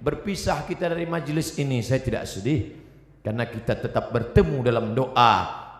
Berpisah 0.00 0.64
kita 0.64 0.88
dari 0.88 1.04
majelis 1.04 1.58
ini 1.60 1.82
saya 1.82 2.00
tidak 2.00 2.24
sedih. 2.24 2.80
Karena 3.20 3.44
kita 3.44 3.76
tetap 3.76 4.08
bertemu 4.16 4.64
dalam 4.64 4.96
doa. 4.96 5.32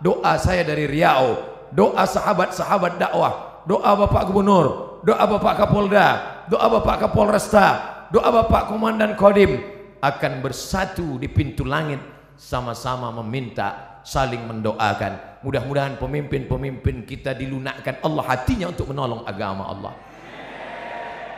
Doa 0.05 0.37
saya 0.37 0.61
dari 0.61 0.85
Riau, 0.85 1.41
doa 1.73 2.05
sahabat-sahabat 2.05 3.01
dakwah, 3.01 3.65
doa 3.65 3.97
Bapak 3.97 4.29
Gubernur, 4.29 5.01
doa 5.05 5.25
Bapak 5.25 5.57
Kapolda, 5.57 6.09
doa 6.53 6.67
Bapak 6.69 6.97
Kapolresta, 7.05 7.69
doa 8.13 8.29
Bapak 8.29 8.69
Komandan 8.69 9.17
Kodim. 9.17 9.61
Akan 10.01 10.41
bersatu 10.41 11.21
di 11.21 11.29
pintu 11.29 11.69
langit 11.69 12.01
sama-sama 12.37 13.13
meminta 13.21 13.90
saling 14.03 14.45
mendoakan 14.47 15.31
Mudah-mudahan 15.41 15.97
pemimpin-pemimpin 15.97 17.09
kita 17.09 17.33
dilunakkan 17.33 18.05
Allah 18.05 18.25
hatinya 18.29 18.69
untuk 18.69 18.93
menolong 18.93 19.25
agama 19.25 19.73
Allah. 19.73 19.97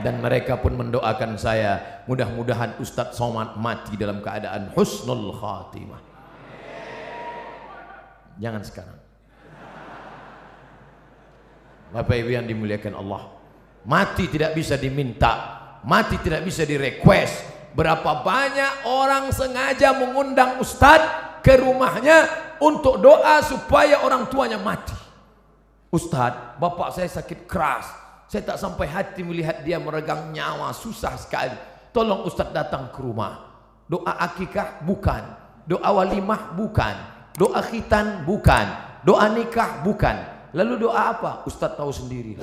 Dan 0.02 0.18
mereka 0.18 0.58
pun 0.58 0.74
mendoakan 0.74 1.38
saya, 1.38 2.02
mudah-mudahan 2.10 2.82
Ustadz 2.82 3.14
Somad 3.14 3.54
mati 3.54 3.94
dalam 3.94 4.18
keadaan 4.18 4.74
husnul 4.74 5.30
khatimah. 5.38 6.02
Jangan 8.42 8.62
sekarang. 8.66 8.98
Bapak 11.94 12.16
Ibu 12.18 12.34
yang 12.34 12.50
dimuliakan 12.50 12.98
Allah, 12.98 13.38
mati 13.86 14.26
tidak 14.26 14.58
bisa 14.58 14.74
diminta, 14.74 15.32
mati 15.86 16.18
tidak 16.18 16.42
bisa 16.42 16.66
direquest. 16.66 17.54
Berapa 17.78 18.26
banyak 18.26 18.90
orang 18.90 19.30
sengaja 19.30 19.94
mengundang 19.94 20.58
Ustadz 20.58 21.31
ke 21.42 21.58
rumahnya 21.58 22.30
untuk 22.62 23.02
doa 23.02 23.42
supaya 23.42 24.06
orang 24.06 24.30
tuanya 24.30 24.56
mati. 24.56 24.94
Ustadz, 25.92 26.56
bapak 26.56 26.94
saya 26.94 27.10
sakit 27.10 27.44
keras. 27.44 27.90
Saya 28.30 28.48
tak 28.48 28.56
sampai 28.56 28.88
hati 28.88 29.20
melihat 29.20 29.60
dia 29.60 29.76
meregang 29.76 30.32
nyawa, 30.32 30.72
susah 30.72 31.20
sekali. 31.20 31.52
Tolong 31.92 32.24
Ustadz 32.24 32.56
datang 32.56 32.88
ke 32.88 33.04
rumah. 33.04 33.52
Doa 33.84 34.16
akikah 34.16 34.80
bukan. 34.88 35.20
Doa 35.68 35.92
walimah 35.92 36.56
bukan. 36.56 36.96
Doa 37.36 37.60
khitan 37.60 38.24
bukan. 38.24 38.66
Doa 39.04 39.28
nikah 39.28 39.84
bukan. 39.84 40.16
Lalu 40.56 40.88
doa 40.88 41.12
apa? 41.12 41.44
Ustadz 41.44 41.76
tahu 41.76 41.92
sendiri. 41.92 42.40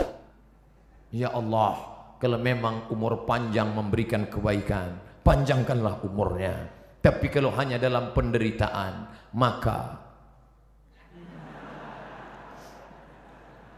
Ya 1.10 1.34
Allah, 1.34 1.74
kalau 2.22 2.38
memang 2.38 2.86
umur 2.94 3.26
panjang 3.26 3.74
memberikan 3.74 4.30
kebaikan, 4.30 4.94
panjangkanlah 5.26 6.06
umurnya. 6.06 6.79
Tapi 7.00 7.32
kalau 7.32 7.56
hanya 7.56 7.80
dalam 7.80 8.12
penderitaan, 8.12 9.08
maka 9.36 10.04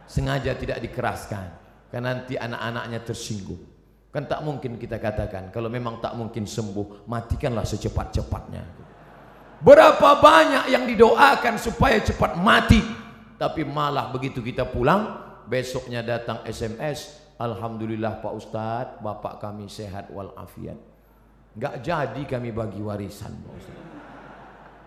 sengaja 0.09 0.57
tidak 0.57 0.81
dikeraskan 0.83 1.45
karena 1.87 2.19
nanti 2.19 2.35
anak-anaknya 2.35 2.99
tersinggung 2.99 3.63
kan 4.11 4.27
tak 4.27 4.43
mungkin 4.43 4.75
kita 4.75 4.99
katakan 4.99 5.55
kalau 5.55 5.71
memang 5.71 6.03
tak 6.03 6.19
mungkin 6.19 6.43
sembuh 6.43 7.07
matikanlah 7.07 7.63
secepat-cepatnya 7.63 8.91
Berapa 9.61 10.17
banyak 10.17 10.73
yang 10.73 10.89
didoakan 10.89 11.61
supaya 11.61 12.01
cepat 12.01 12.33
mati. 12.33 12.81
Tapi 13.37 13.61
malah 13.61 14.09
begitu 14.09 14.41
kita 14.41 14.65
pulang, 14.65 15.21
besoknya 15.45 16.01
datang 16.01 16.41
SMS. 16.49 17.21
Alhamdulillah 17.37 18.21
Pak 18.25 18.33
Ustadz, 18.33 18.97
Bapak 19.05 19.37
kami 19.37 19.69
sehat 19.69 20.09
walafiat. 20.09 20.77
Enggak 21.51 21.83
jadi 21.83 22.21
kami 22.23 22.55
bagi 22.55 22.79
warisan. 22.79 23.35
Pak 23.35 23.53
Ustadz. 23.59 23.81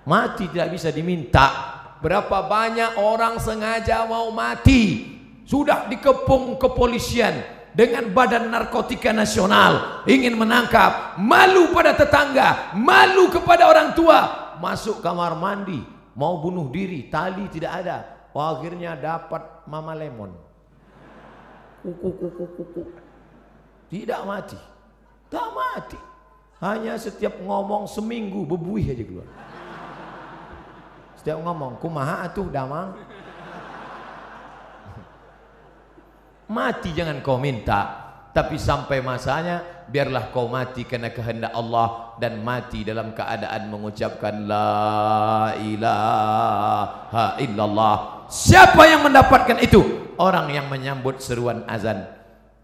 Mati 0.04 0.44
tidak 0.48 0.68
bisa 0.72 0.88
diminta. 0.88 1.48
Berapa 2.00 2.44
banyak 2.48 3.00
orang 3.00 3.40
sengaja 3.40 4.04
mau 4.08 4.32
mati. 4.32 5.12
Sudah 5.44 5.88
dikepung 5.88 6.56
kepolisian 6.56 7.36
dengan 7.76 8.08
badan 8.12 8.48
narkotika 8.48 9.12
nasional. 9.12 10.04
Ingin 10.08 10.40
menangkap. 10.40 11.20
Malu 11.20 11.72
pada 11.72 11.92
tetangga. 11.92 12.72
Malu 12.76 13.28
kepada 13.28 13.68
orang 13.68 13.92
tua. 13.92 14.56
Masuk 14.60 15.04
kamar 15.04 15.36
mandi. 15.36 15.80
Mau 16.16 16.40
bunuh 16.40 16.72
diri. 16.72 17.12
Tali 17.12 17.44
tidak 17.52 17.72
ada. 17.84 17.96
Akhirnya 18.32 18.96
dapat 18.96 19.68
mama 19.68 19.92
lemon. 19.92 20.32
Tidak 23.92 24.20
mati. 24.24 24.58
Tak 25.28 25.48
mati 25.52 26.13
hanya 26.62 26.94
setiap 26.94 27.42
ngomong 27.42 27.90
seminggu 27.90 28.46
bebuih 28.46 28.94
aja 28.94 29.02
keluar. 29.02 29.28
Setiap 31.18 31.38
ngomong 31.42 31.80
kumaha 31.82 32.22
atuh 32.28 32.46
damang? 32.52 32.94
Mati 36.44 36.92
jangan 36.92 37.24
kau 37.24 37.40
minta 37.40 38.04
tapi 38.34 38.58
sampai 38.58 38.98
masanya 38.98 39.62
biarlah 39.86 40.34
kau 40.34 40.50
mati 40.50 40.82
karena 40.82 41.14
kehendak 41.14 41.54
Allah 41.54 42.18
dan 42.18 42.42
mati 42.42 42.82
dalam 42.82 43.14
keadaan 43.14 43.70
mengucapkan 43.70 44.42
la 44.44 45.54
ilaha 45.62 47.38
illallah. 47.38 48.26
Siapa 48.26 48.90
yang 48.90 49.06
mendapatkan 49.06 49.62
itu? 49.62 49.80
Orang 50.18 50.50
yang 50.50 50.70
menyambut 50.70 51.18
seruan 51.18 51.66
azan 51.66 52.13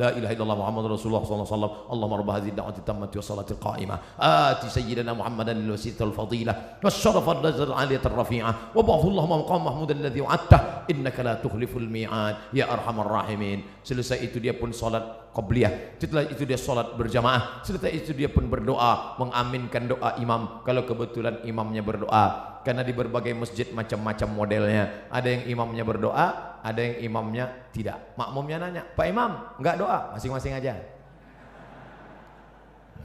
لا 0.00 0.12
إله 0.12 0.32
إلا 0.32 0.42
الله 0.42 0.56
محمد 0.60 0.84
رسول 0.96 1.08
الله 1.08 1.24
صلى 1.24 1.34
الله 1.34 1.48
عليه 1.48 1.56
وسلم 1.56 1.72
اللهم 1.92 2.12
رب 2.14 2.30
هذه 2.30 2.48
الدعوة 2.52 2.76
التامة 2.78 3.12
والصلاة 3.16 3.50
القائمة 3.50 3.96
آت 4.20 4.62
سيدنا 4.68 5.12
محمدا 5.12 5.52
الوسيلة 5.52 6.00
الفضيلة 6.00 6.52
والشرف 6.84 7.24
الرجل 7.28 7.66
العالية 7.72 8.04
الرفيعة 8.04 8.52
وبعث 8.76 9.04
اللهم 9.04 9.32
مقام 9.40 9.60
محمود 9.64 9.90
الذي 9.90 10.20
وعدته 10.20 10.60
إنك 10.90 11.16
لا 11.20 11.34
تخلف 11.40 11.72
الميعاد 11.76 12.34
يا 12.52 12.64
أرحم 12.68 12.96
الراحمين 13.00 13.58
selesai 13.86 14.18
itu 14.26 14.42
dia 14.42 14.52
pun 14.52 14.74
salat 14.74 15.30
qabliyah 15.30 15.96
setelah 16.00 16.26
itu 16.26 16.42
dia 16.42 16.58
salat 16.58 16.96
berjamaah 16.98 17.62
setelah 17.62 17.92
itu 17.92 18.10
dia 18.16 18.26
pun 18.26 18.48
berdoa 18.50 19.20
mengaminkan 19.20 19.86
doa 19.86 20.18
imam 20.18 20.64
kalau 20.66 20.82
kebetulan 20.82 21.44
imamnya 21.46 21.86
berdoa 21.86 22.56
karena 22.66 22.82
di 22.82 22.90
berbagai 22.90 23.30
masjid 23.30 23.70
macam-macam 23.70 24.26
modelnya 24.26 25.06
ada 25.06 25.30
yang 25.30 25.46
imamnya 25.46 25.86
berdoa 25.86 26.49
ada 26.61 26.81
yang 26.81 26.97
imamnya 27.11 27.45
tidak. 27.73 27.97
Makmumnya 28.15 28.57
nanya 28.61 28.83
Pak 28.93 29.05
Imam 29.09 29.31
nggak 29.57 29.75
doa? 29.81 30.13
Masing-masing 30.15 30.53
aja. 30.57 30.73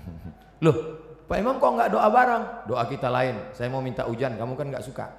Loh 0.64 0.77
Pak 1.27 1.42
Imam 1.42 1.59
kok 1.59 1.75
nggak 1.75 1.90
doa 1.90 2.07
bareng? 2.07 2.71
Doa 2.71 2.87
kita 2.87 3.11
lain. 3.11 3.51
Saya 3.51 3.66
mau 3.66 3.83
minta 3.83 4.07
hujan. 4.07 4.38
Kamu 4.38 4.55
kan 4.55 4.71
nggak 4.71 4.87
suka. 4.87 5.11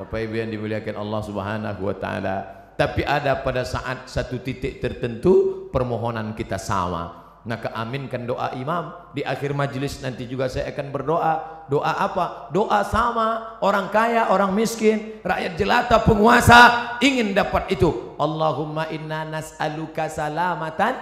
Bapak 0.00 0.24
Ibu 0.24 0.40
yang 0.40 0.48
dimuliakan 0.48 0.96
Allah 0.96 1.20
Subhanahu 1.20 1.84
wa 1.84 1.96
taala. 2.00 2.36
Tapi 2.80 3.04
ada 3.04 3.44
pada 3.44 3.60
saat 3.68 4.08
satu 4.08 4.40
titik 4.40 4.80
tertentu 4.80 5.68
permohonan 5.68 6.32
kita 6.32 6.56
sama 6.56 7.19
Maka 7.40 7.72
aminkan 7.72 8.28
doa 8.28 8.52
imam. 8.52 8.92
Di 9.16 9.24
akhir 9.24 9.56
majlis 9.56 10.04
nanti 10.04 10.28
juga 10.28 10.52
saya 10.52 10.68
akan 10.68 10.86
berdoa. 10.92 11.64
Doa 11.72 11.92
apa? 11.96 12.52
Doa 12.52 12.84
sama. 12.84 13.56
Orang 13.64 13.88
kaya, 13.88 14.28
orang 14.28 14.52
miskin. 14.52 15.24
Rakyat 15.24 15.56
jelata, 15.56 15.96
penguasa. 16.04 16.96
Ingin 17.00 17.32
dapat 17.32 17.72
itu. 17.72 18.12
Allahumma 18.20 18.92
inna 18.92 19.24
nas'aluka 19.24 20.12
salamatan. 20.12 20.92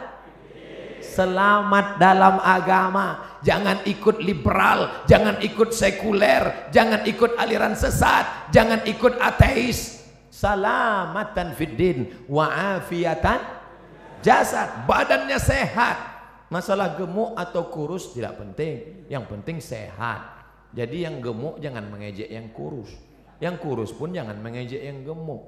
Selamat 1.02 1.98
dalam 1.98 2.38
agama. 2.38 3.38
Jangan 3.42 3.82
ikut 3.90 4.22
liberal. 4.22 5.02
Jangan 5.10 5.42
ikut 5.42 5.74
sekuler. 5.74 6.70
Jangan 6.70 7.02
ikut 7.02 7.34
aliran 7.34 7.74
sesat. 7.74 8.54
Jangan 8.54 8.86
ikut 8.86 9.18
ateis. 9.18 10.06
Salamatan 10.30 11.50
fiddin 11.58 12.30
Wa'afiatan 12.30 13.42
Jasad. 14.22 14.86
Badannya 14.86 15.34
sehat 15.42 16.17
Masalah 16.48 16.96
gemuk 16.96 17.36
atau 17.36 17.68
kurus 17.68 18.16
tidak 18.16 18.40
penting, 18.40 19.04
yang 19.12 19.28
penting 19.28 19.60
sehat. 19.60 20.40
Jadi 20.72 21.04
yang 21.04 21.20
gemuk 21.20 21.60
jangan 21.60 21.84
mengejek 21.92 22.28
yang 22.28 22.48
kurus. 22.56 22.88
Yang 23.36 23.60
kurus 23.60 23.92
pun 23.92 24.16
jangan 24.16 24.40
mengejek 24.40 24.80
yang 24.80 25.04
gemuk. 25.04 25.44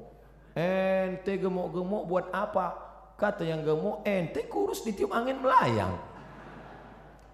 Ente 0.53 1.41
gemuk-gemuk 1.41 2.05
buat 2.05 2.27
apa? 2.37 2.67
Kata 3.17 3.49
yang 3.49 3.65
gemuk, 3.65 4.05
ente 4.05 4.45
kurus 4.45 4.85
ditiup 4.85 5.13
angin 5.13 5.41
melayang. 5.41 5.97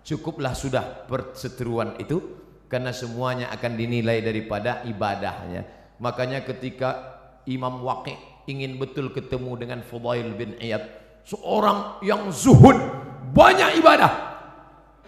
Cukuplah 0.06 0.54
sudah 0.54 1.06
perseteruan 1.10 1.98
itu 1.98 2.22
karena 2.70 2.94
semuanya 2.94 3.50
akan 3.50 3.74
dinilai 3.74 4.22
daripada 4.22 4.86
ibadahnya. 4.86 5.66
Makanya 5.98 6.46
ketika 6.46 7.18
Imam 7.50 7.82
Waqi 7.82 8.14
ingin 8.46 8.78
betul 8.78 9.10
ketemu 9.10 9.58
dengan 9.58 9.80
Fudail 9.82 10.30
bin 10.38 10.54
Iyad, 10.62 10.86
seorang 11.26 11.98
yang 12.06 12.30
zuhud 12.30 13.05
banyak 13.32 13.80
ibadah. 13.82 14.12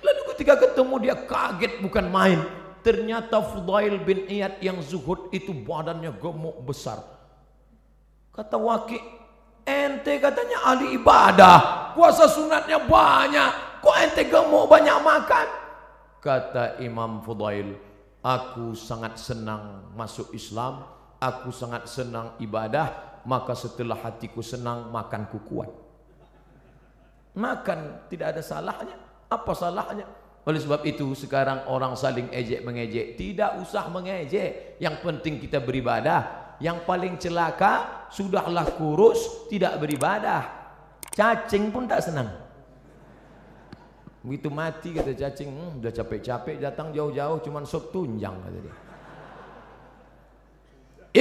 Lalu 0.02 0.22
ketika 0.35 0.54
ketemu 0.59 0.94
dia 1.02 1.16
kaget 1.18 1.83
bukan 1.83 2.07
main. 2.11 2.40
Ternyata 2.78 3.42
Fudail 3.42 3.98
bin 4.00 4.31
Iyad 4.31 4.62
yang 4.62 4.78
zuhud 4.78 5.35
itu 5.35 5.50
badannya 5.50 6.14
gemuk 6.14 6.62
besar. 6.62 7.02
Kata 8.31 8.54
Waki, 8.54 8.96
ente 9.66 10.14
katanya 10.22 10.62
ahli 10.62 10.94
ibadah, 10.94 11.90
puasa 11.98 12.31
sunatnya 12.31 12.78
banyak, 12.87 13.83
kok 13.83 13.96
ente 13.98 14.22
gemuk 14.31 14.70
banyak 14.70 14.94
makan? 15.02 15.46
Kata 16.22 16.78
Imam 16.78 17.18
Fudail, 17.18 17.74
aku 18.22 18.78
sangat 18.78 19.18
senang 19.18 19.90
masuk 19.98 20.31
Islam, 20.31 20.87
aku 21.18 21.50
sangat 21.50 21.90
senang 21.90 22.38
ibadah, 22.38 23.20
maka 23.26 23.59
setelah 23.59 23.98
hatiku 23.98 24.38
senang 24.38 24.94
makanku 24.94 25.42
kuat 25.50 25.88
makan 27.38 28.11
tidak 28.11 28.35
ada 28.35 28.42
salahnya. 28.42 28.98
Apa 29.31 29.55
salahnya? 29.55 30.11
Oleh 30.42 30.59
sebab 30.59 30.83
itu 30.83 31.07
sekarang 31.14 31.70
orang 31.70 31.94
saling 31.94 32.27
ejek 32.35 32.66
mengejek. 32.66 33.14
Tidak 33.14 33.62
usah 33.62 33.87
mengejek. 33.92 34.81
Yang 34.83 34.96
penting 35.07 35.38
kita 35.38 35.62
beribadah. 35.62 36.57
Yang 36.59 36.79
paling 36.83 37.14
celaka 37.22 38.07
sudahlah 38.11 38.66
kurus 38.74 39.46
tidak 39.46 39.79
beribadah. 39.79 40.42
Cacing 41.14 41.70
pun 41.70 41.87
tak 41.87 42.03
senang. 42.03 42.27
Begitu 44.18 44.51
mati 44.51 44.90
kata 44.90 45.14
cacing 45.14 45.46
hmm, 45.46 45.79
udah 45.79 45.92
capek-capek 45.94 46.59
datang 46.59 46.90
jauh-jauh 46.90 47.38
cuman 47.38 47.62
sop 47.62 47.94
tunjang 47.94 48.35
kata 48.35 48.59
dia. 48.59 48.77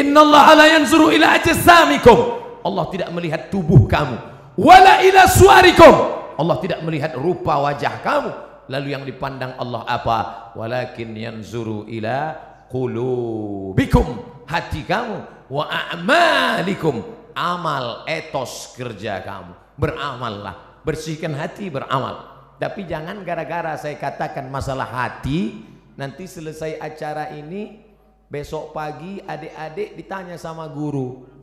Inna 0.02 0.26
Allah 0.26 0.48
la 0.58 0.66
yanzuru 0.66 1.14
ila 1.14 1.38
ajsamikum. 1.38 2.20
Allah 2.66 2.86
tidak 2.90 3.10
melihat 3.14 3.48
tubuh 3.54 3.86
kamu 3.86 4.37
wala 4.58 5.06
ila 5.06 5.24
suarikum. 5.30 5.96
Allah 6.38 6.58
tidak 6.62 6.82
melihat 6.86 7.14
rupa 7.18 7.62
wajah 7.62 8.02
kamu. 8.02 8.32
Lalu 8.68 8.88
yang 8.94 9.04
dipandang 9.08 9.56
Allah 9.56 9.88
apa? 9.88 10.52
Walakin 10.54 11.16
yanzuru 11.16 11.88
ila 11.88 12.36
qulubikum. 12.68 14.44
Hati 14.46 14.84
kamu. 14.84 15.48
Wa 15.48 15.66
a'malikum. 15.66 17.02
Amal 17.38 18.04
etos 18.10 18.76
kerja 18.76 19.24
kamu. 19.24 19.78
Beramallah. 19.80 20.82
Bersihkan 20.84 21.38
hati 21.38 21.72
beramal. 21.72 22.36
Tapi 22.58 22.90
jangan 22.90 23.22
gara-gara 23.22 23.78
saya 23.78 23.96
katakan 24.02 24.50
masalah 24.50 24.90
hati 24.90 25.62
nanti 25.94 26.26
selesai 26.26 26.82
acara 26.82 27.30
ini 27.38 27.86
besok 28.26 28.74
pagi 28.74 29.22
adik-adik 29.22 29.94
ditanya 29.94 30.42
sama 30.42 30.66
guru 30.66 31.38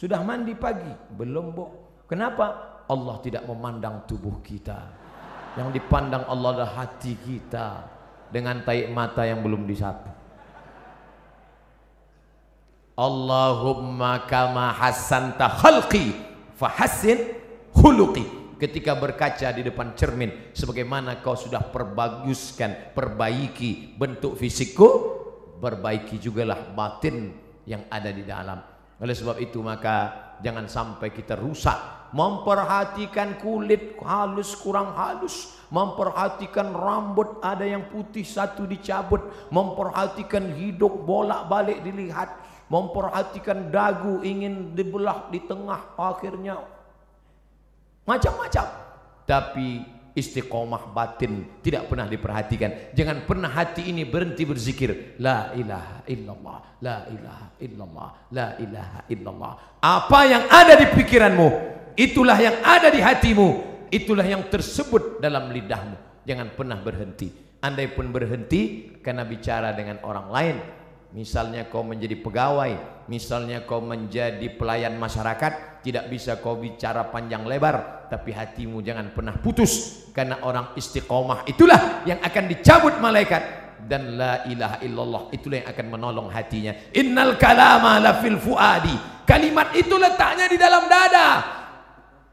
sudah 0.00 0.24
mandi 0.24 0.56
pagi? 0.56 0.88
Belum 1.12 1.52
bu 1.52 1.64
Kenapa? 2.10 2.46
Allah 2.90 3.22
tidak 3.22 3.46
memandang 3.46 4.02
tubuh 4.10 4.42
kita. 4.42 4.90
Yang 5.54 5.78
dipandang 5.78 6.26
Allah 6.26 6.48
adalah 6.58 6.72
hati 6.82 7.14
kita 7.14 7.86
dengan 8.34 8.66
taik 8.66 8.90
mata 8.90 9.22
yang 9.22 9.46
belum 9.46 9.62
disapu. 9.62 10.10
Allahumma 12.98 14.26
kama 14.26 14.74
hasanta 14.74 15.46
khalqi 15.46 16.18
fahassin 16.58 17.30
khuluqi. 17.70 18.58
Ketika 18.58 18.92
berkaca 18.92 19.48
di 19.56 19.64
depan 19.64 19.96
cermin 19.96 20.52
sebagaimana 20.52 21.22
kau 21.24 21.32
sudah 21.32 21.64
perbaguskan, 21.72 22.92
perbaiki 22.92 23.96
bentuk 23.96 24.36
fisikku, 24.36 24.88
perbaiki 25.62 26.20
jugalah 26.20 26.74
batin 26.74 27.32
yang 27.64 27.88
ada 27.88 28.12
di 28.12 28.20
dalam. 28.20 28.79
Oleh 29.00 29.16
sebab 29.16 29.40
itu 29.40 29.64
maka 29.64 30.12
jangan 30.44 30.68
sampai 30.68 31.08
kita 31.10 31.40
rusak. 31.40 31.98
Memperhatikan 32.10 33.38
kulit 33.38 33.94
halus 34.02 34.58
kurang 34.58 34.98
halus, 34.98 35.56
memperhatikan 35.70 36.74
rambut 36.74 37.38
ada 37.38 37.62
yang 37.62 37.86
putih 37.86 38.26
satu 38.26 38.66
dicabut, 38.66 39.22
memperhatikan 39.54 40.52
hidup 40.58 40.90
bolak-balik 41.06 41.80
dilihat, 41.86 42.34
memperhatikan 42.66 43.70
dagu 43.70 44.20
ingin 44.26 44.74
dibelah 44.74 45.30
di 45.30 45.38
tengah 45.46 45.94
akhirnya 45.94 46.58
macam-macam. 48.02 48.66
Tapi 49.22 49.99
istiqomah 50.14 50.90
batin 50.90 51.60
tidak 51.62 51.86
pernah 51.86 52.06
diperhatikan. 52.10 52.94
Jangan 52.94 53.24
pernah 53.26 53.50
hati 53.50 53.90
ini 53.90 54.02
berhenti 54.06 54.42
berzikir. 54.42 55.20
La 55.22 55.54
ilaha 55.54 56.02
illallah, 56.06 56.58
la 56.82 56.96
ilaha 57.10 57.46
illallah, 57.62 58.08
la 58.34 58.48
ilaha 58.58 59.00
illallah. 59.06 59.52
Apa 59.80 60.20
yang 60.26 60.44
ada 60.50 60.74
di 60.76 60.86
pikiranmu, 60.90 61.48
itulah 61.94 62.38
yang 62.38 62.56
ada 62.62 62.88
di 62.90 63.00
hatimu, 63.00 63.48
itulah 63.90 64.26
yang 64.26 64.46
tersebut 64.50 65.22
dalam 65.22 65.50
lidahmu. 65.50 66.26
Jangan 66.26 66.52
pernah 66.54 66.78
berhenti. 66.78 67.30
Andai 67.60 67.92
pun 67.92 68.08
berhenti 68.08 68.88
karena 69.04 69.20
bicara 69.28 69.76
dengan 69.76 70.00
orang 70.00 70.26
lain, 70.32 70.56
Misalnya 71.10 71.66
kau 71.66 71.82
menjadi 71.82 72.14
pegawai, 72.22 73.04
misalnya 73.10 73.66
kau 73.66 73.82
menjadi 73.82 74.46
pelayan 74.54 74.94
masyarakat, 74.94 75.82
tidak 75.82 76.06
bisa 76.06 76.38
kau 76.38 76.54
bicara 76.54 77.10
panjang 77.10 77.42
lebar, 77.50 78.06
tapi 78.06 78.30
hatimu 78.30 78.78
jangan 78.78 79.10
pernah 79.10 79.34
putus 79.34 80.06
karena 80.14 80.38
orang 80.46 80.70
istiqomah 80.78 81.50
itulah 81.50 82.06
yang 82.06 82.22
akan 82.22 82.44
dicabut 82.46 82.94
malaikat 83.02 83.42
dan 83.90 84.14
la 84.14 84.46
ilaha 84.46 84.78
illallah 84.86 85.22
itulah 85.34 85.58
yang 85.58 85.68
akan 85.74 85.86
menolong 85.90 86.28
hatinya. 86.30 86.78
Innal 86.94 87.34
kalama 87.34 87.98
la 87.98 88.22
fil 88.22 88.38
fuadi. 88.38 89.26
Kalimat 89.26 89.74
itu 89.74 89.98
letaknya 89.98 90.46
di 90.46 90.54
dalam 90.54 90.86
dada. 90.86 91.42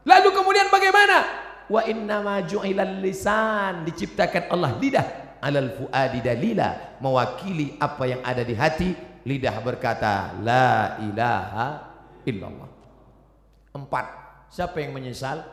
Lalu 0.06 0.28
kemudian 0.30 0.70
bagaimana? 0.70 1.18
Wa 1.66 1.82
inna 1.82 2.22
ma 2.22 2.46
ju'ilal 2.46 3.02
lisan 3.02 3.82
diciptakan 3.82 4.54
Allah 4.54 4.78
lidah 4.78 5.27
alal 5.40 5.70
fuadi 5.74 6.20
dalila 6.20 6.98
mewakili 7.02 7.78
apa 7.78 8.04
yang 8.06 8.20
ada 8.22 8.42
di 8.42 8.54
hati. 8.54 8.90
Lidah 9.28 9.60
berkata 9.60 10.32
la 10.40 10.96
ilaha 11.04 11.68
illallah. 12.24 12.70
Empat 13.76 14.06
siapa 14.48 14.80
yang 14.80 14.96
menyesal? 14.96 15.44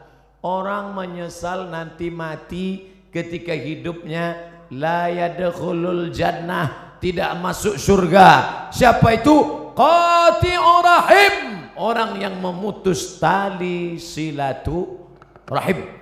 Orang 0.46 0.94
menyesal 0.96 1.68
nanti 1.68 2.08
mati 2.14 2.88
ketika 3.10 3.52
hidupnya 3.52 4.54
la 4.72 5.10
yadkhulul 5.10 6.14
jannah 6.14 6.98
tidak 7.02 7.36
masuk 7.42 7.76
surga. 7.76 8.28
Siapa 8.72 9.18
itu? 9.18 9.36
Qati'ur 9.76 10.86
rahim. 10.86 11.36
Orang 11.76 12.16
yang 12.24 12.40
memutus 12.40 13.20
tali 13.20 14.00
silatu 14.00 15.06
rahim 15.46 15.96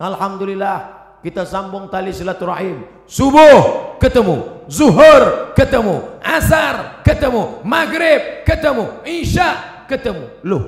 alhamdulillah 0.00 0.99
kita 1.20 1.44
sambung 1.44 1.88
tali 1.92 2.12
silaturahim. 2.12 2.84
Subuh 3.04 3.96
ketemu, 4.00 4.64
zuhur 4.66 5.52
ketemu, 5.52 6.20
asar 6.24 7.04
ketemu, 7.04 7.60
maghrib 7.64 8.44
ketemu, 8.48 9.04
isya 9.04 9.84
ketemu. 9.84 10.40
Loh, 10.44 10.64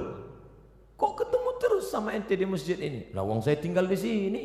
kok 1.00 1.24
ketemu 1.24 1.50
terus 1.56 1.84
sama 1.88 2.12
ente 2.12 2.36
di 2.36 2.44
masjid 2.44 2.76
ini? 2.76 3.08
Lawang 3.16 3.40
saya 3.40 3.56
tinggal 3.56 3.88
di 3.88 3.96
sini. 3.96 4.42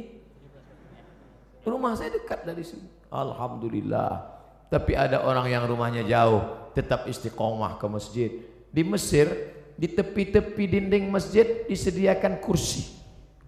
Rumah 1.67 1.99
saya 1.99 2.15
dekat 2.15 2.47
dari 2.47 2.63
sini. 2.63 2.87
Alhamdulillah. 3.11 4.39
Tapi 4.71 4.95
ada 4.95 5.23
orang 5.23 5.47
yang 5.51 5.63
rumahnya 5.67 6.03
jauh, 6.07 6.71
tetap 6.71 7.07
istiqomah 7.11 7.75
ke 7.75 7.85
masjid. 7.91 8.31
Di 8.71 8.83
Mesir, 8.87 9.27
di 9.75 9.87
tepi-tepi 9.91 10.63
dinding 10.63 11.11
masjid 11.11 11.67
disediakan 11.67 12.39
kursi. 12.39 12.95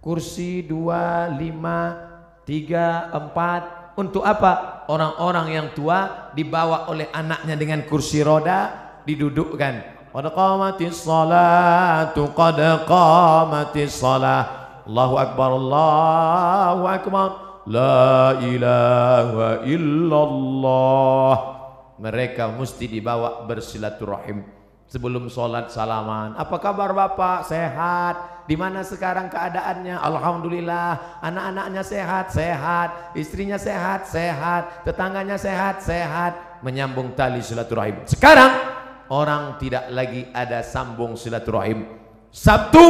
Kursi 0.00 0.64
dua, 0.64 1.28
lima, 1.32 2.09
tiga, 2.50 3.14
empat. 3.14 3.94
Untuk 3.94 4.26
apa? 4.26 4.82
Orang-orang 4.90 5.54
yang 5.54 5.66
tua 5.70 6.32
dibawa 6.34 6.90
oleh 6.90 7.06
anaknya 7.14 7.54
dengan 7.54 7.86
kursi 7.86 8.26
roda 8.26 8.74
didudukkan. 9.06 10.02
Qad 10.10 10.26
qamatis 10.34 11.06
salatu 11.06 12.34
qad 12.34 12.58
qamatis 12.90 13.94
salah. 13.94 14.42
Allahu 14.82 15.14
akbar 15.14 15.50
Allahu 15.54 16.82
akbar. 16.90 17.28
La 17.70 18.34
ilaha 18.42 19.62
illallah. 19.62 21.34
Mereka 22.00 22.56
mesti 22.58 22.90
dibawa 22.90 23.46
bersilaturahim 23.46 24.59
sebelum 24.90 25.30
sholat 25.30 25.70
salaman. 25.70 26.34
Apa 26.34 26.58
kabar 26.58 26.90
bapak? 26.90 27.46
Sehat. 27.46 28.42
Di 28.50 28.58
mana 28.58 28.82
sekarang 28.82 29.30
keadaannya? 29.30 29.94
Alhamdulillah. 29.94 31.22
Anak-anaknya 31.22 31.82
sehat, 31.86 32.34
sehat. 32.34 33.14
Istrinya 33.14 33.54
sehat, 33.54 34.10
sehat. 34.10 34.82
Tetangganya 34.82 35.38
sehat, 35.38 35.86
sehat. 35.86 36.60
Menyambung 36.66 37.14
tali 37.14 37.38
silaturahim. 37.38 38.02
Sekarang 38.10 38.50
orang 39.14 39.62
tidak 39.62 39.86
lagi 39.94 40.26
ada 40.34 40.66
sambung 40.66 41.14
silaturahim. 41.14 41.86
Sabtu, 42.34 42.82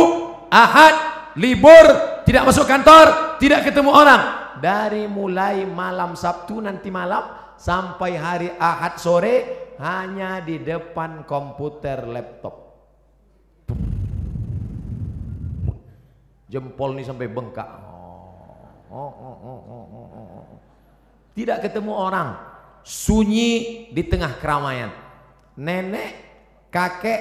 Ahad, 0.49 0.97
libur, 1.37 1.87
tidak 2.25 2.49
masuk 2.49 2.65
kantor, 2.65 3.37
tidak 3.37 3.69
ketemu 3.69 3.93
orang. 3.93 4.23
Dari 4.61 5.05
mulai 5.05 5.65
malam 5.69 6.17
Sabtu 6.17 6.61
nanti 6.61 6.93
malam 6.93 7.55
sampai 7.61 8.13
hari 8.17 8.49
Ahad 8.57 9.01
sore 9.01 9.69
hanya 9.81 10.45
di 10.45 10.61
depan 10.61 11.25
komputer 11.25 12.05
laptop. 12.05 12.69
Jempol 16.53 16.99
ini 16.99 17.07
sampai 17.07 17.31
bengkak. 17.31 17.71
Oh, 18.90 19.09
oh, 19.09 19.37
oh, 19.40 19.61
oh, 19.64 19.87
oh, 19.88 20.27
oh. 20.37 20.47
Tidak 21.33 21.62
ketemu 21.62 21.93
orang, 21.95 22.29
sunyi 22.85 23.87
di 23.95 24.03
tengah 24.05 24.37
keramaian. 24.37 24.93
Nenek, 25.57 26.11
kakek, 26.69 27.21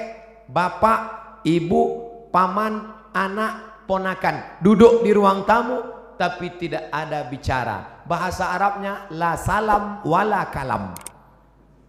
bapak, 0.50 1.00
ibu, 1.46 1.82
paman, 2.28 2.90
anak, 3.14 3.86
ponakan 3.86 4.62
duduk 4.62 5.02
di 5.06 5.10
ruang 5.10 5.46
tamu 5.46 5.78
tapi 6.14 6.52
tidak 6.60 6.92
ada 6.92 7.24
bicara. 7.24 8.04
Bahasa 8.04 8.52
Arabnya 8.52 9.08
la 9.14 9.38
salam 9.38 10.04
wala 10.04 10.46
kalam. 10.52 11.09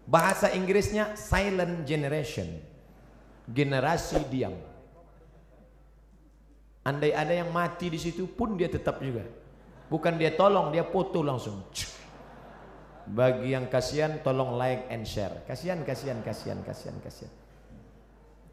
Bahasa 0.06 0.52
Inggrisnya 0.52 1.14
silent 1.18 1.86
generation. 1.86 2.50
Generasi 3.46 4.22
diam. 4.30 4.56
Andai 6.82 7.14
ada 7.14 7.30
yang 7.30 7.54
mati 7.54 7.94
di 7.94 8.00
situ 8.02 8.26
pun 8.26 8.58
dia 8.58 8.66
tetap 8.66 8.98
juga. 9.06 9.22
Bukan 9.92 10.18
dia 10.18 10.34
tolong, 10.34 10.74
dia 10.74 10.88
foto 10.88 11.22
langsung. 11.22 11.62
Bagi 13.06 13.54
yang 13.54 13.70
kasihan 13.70 14.24
tolong 14.24 14.58
like 14.58 14.90
and 14.90 15.06
share. 15.06 15.46
Kasihan, 15.46 15.84
kasihan, 15.86 16.24
kasihan, 16.26 16.58
kasihan, 16.64 16.98
kasihan. 17.04 17.34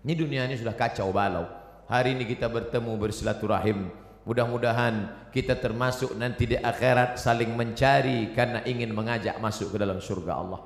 Ini 0.05 0.13
dunia 0.19 0.43
ini 0.45 0.59
sudah 0.59 0.77
kacau 0.77 1.09
balau. 1.15 1.47
Hari 1.89 2.13
ini 2.13 2.29
kita 2.29 2.53
bertemu 2.53 2.93
bersilaturahim. 3.01 3.89
Mudah-mudahan 4.29 5.29
kita 5.33 5.57
termasuk 5.57 6.13
nanti 6.13 6.45
di 6.45 6.57
akhirat 6.61 7.17
saling 7.17 7.49
mencari 7.57 8.37
karena 8.37 8.61
ingin 8.69 8.93
mengajak 8.93 9.41
masuk 9.41 9.73
ke 9.73 9.77
dalam 9.81 9.97
surga 10.05 10.33
Allah. 10.37 10.61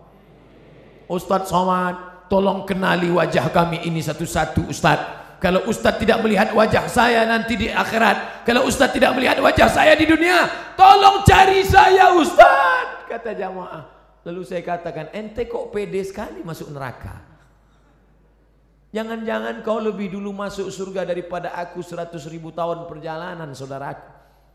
Ustadz 1.09 1.51
Somad, 1.51 2.27
tolong 2.31 2.67
kenali 2.69 3.11
wajah 3.11 3.51
kami 3.51 3.85
ini 3.87 4.03
satu-satu 4.03 4.67
Ustadz. 4.69 5.38
Kalau 5.43 5.67
Ustadz 5.67 5.99
tidak 5.99 6.23
melihat 6.23 6.55
wajah 6.55 6.87
saya 6.87 7.27
nanti 7.27 7.59
di 7.59 7.67
akhirat. 7.67 8.47
Kalau 8.47 8.62
Ustadz 8.62 8.95
tidak 8.95 9.11
melihat 9.19 9.43
wajah 9.43 9.67
saya 9.67 9.99
di 9.99 10.07
dunia. 10.07 10.47
Tolong 10.79 11.27
cari 11.27 11.67
saya 11.67 12.15
Ustadz. 12.15 13.11
Kata 13.11 13.35
jamaah. 13.35 13.83
Lalu 14.23 14.47
saya 14.47 14.62
katakan, 14.62 15.11
ente 15.11 15.51
kok 15.51 15.75
pede 15.75 15.99
sekali 16.07 16.47
masuk 16.47 16.71
neraka. 16.71 17.27
Jangan-jangan 18.95 19.67
kau 19.67 19.83
lebih 19.83 20.15
dulu 20.15 20.31
masuk 20.31 20.71
surga 20.71 21.03
daripada 21.03 21.57
aku 21.59 21.83
seratus 21.83 22.29
ribu 22.31 22.55
tahun 22.55 22.87
perjalanan 22.87 23.51
saudaraku. 23.51 24.12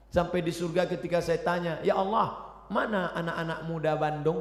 Sampai 0.07 0.39
di 0.39 0.55
surga 0.55 0.88
ketika 0.88 1.19
saya 1.19 1.43
tanya, 1.43 1.73
Ya 1.83 1.99
Allah, 1.99 2.47
mana 2.71 3.12
anak-anak 3.12 3.60
muda 3.67 3.91
Bandung? 3.99 4.39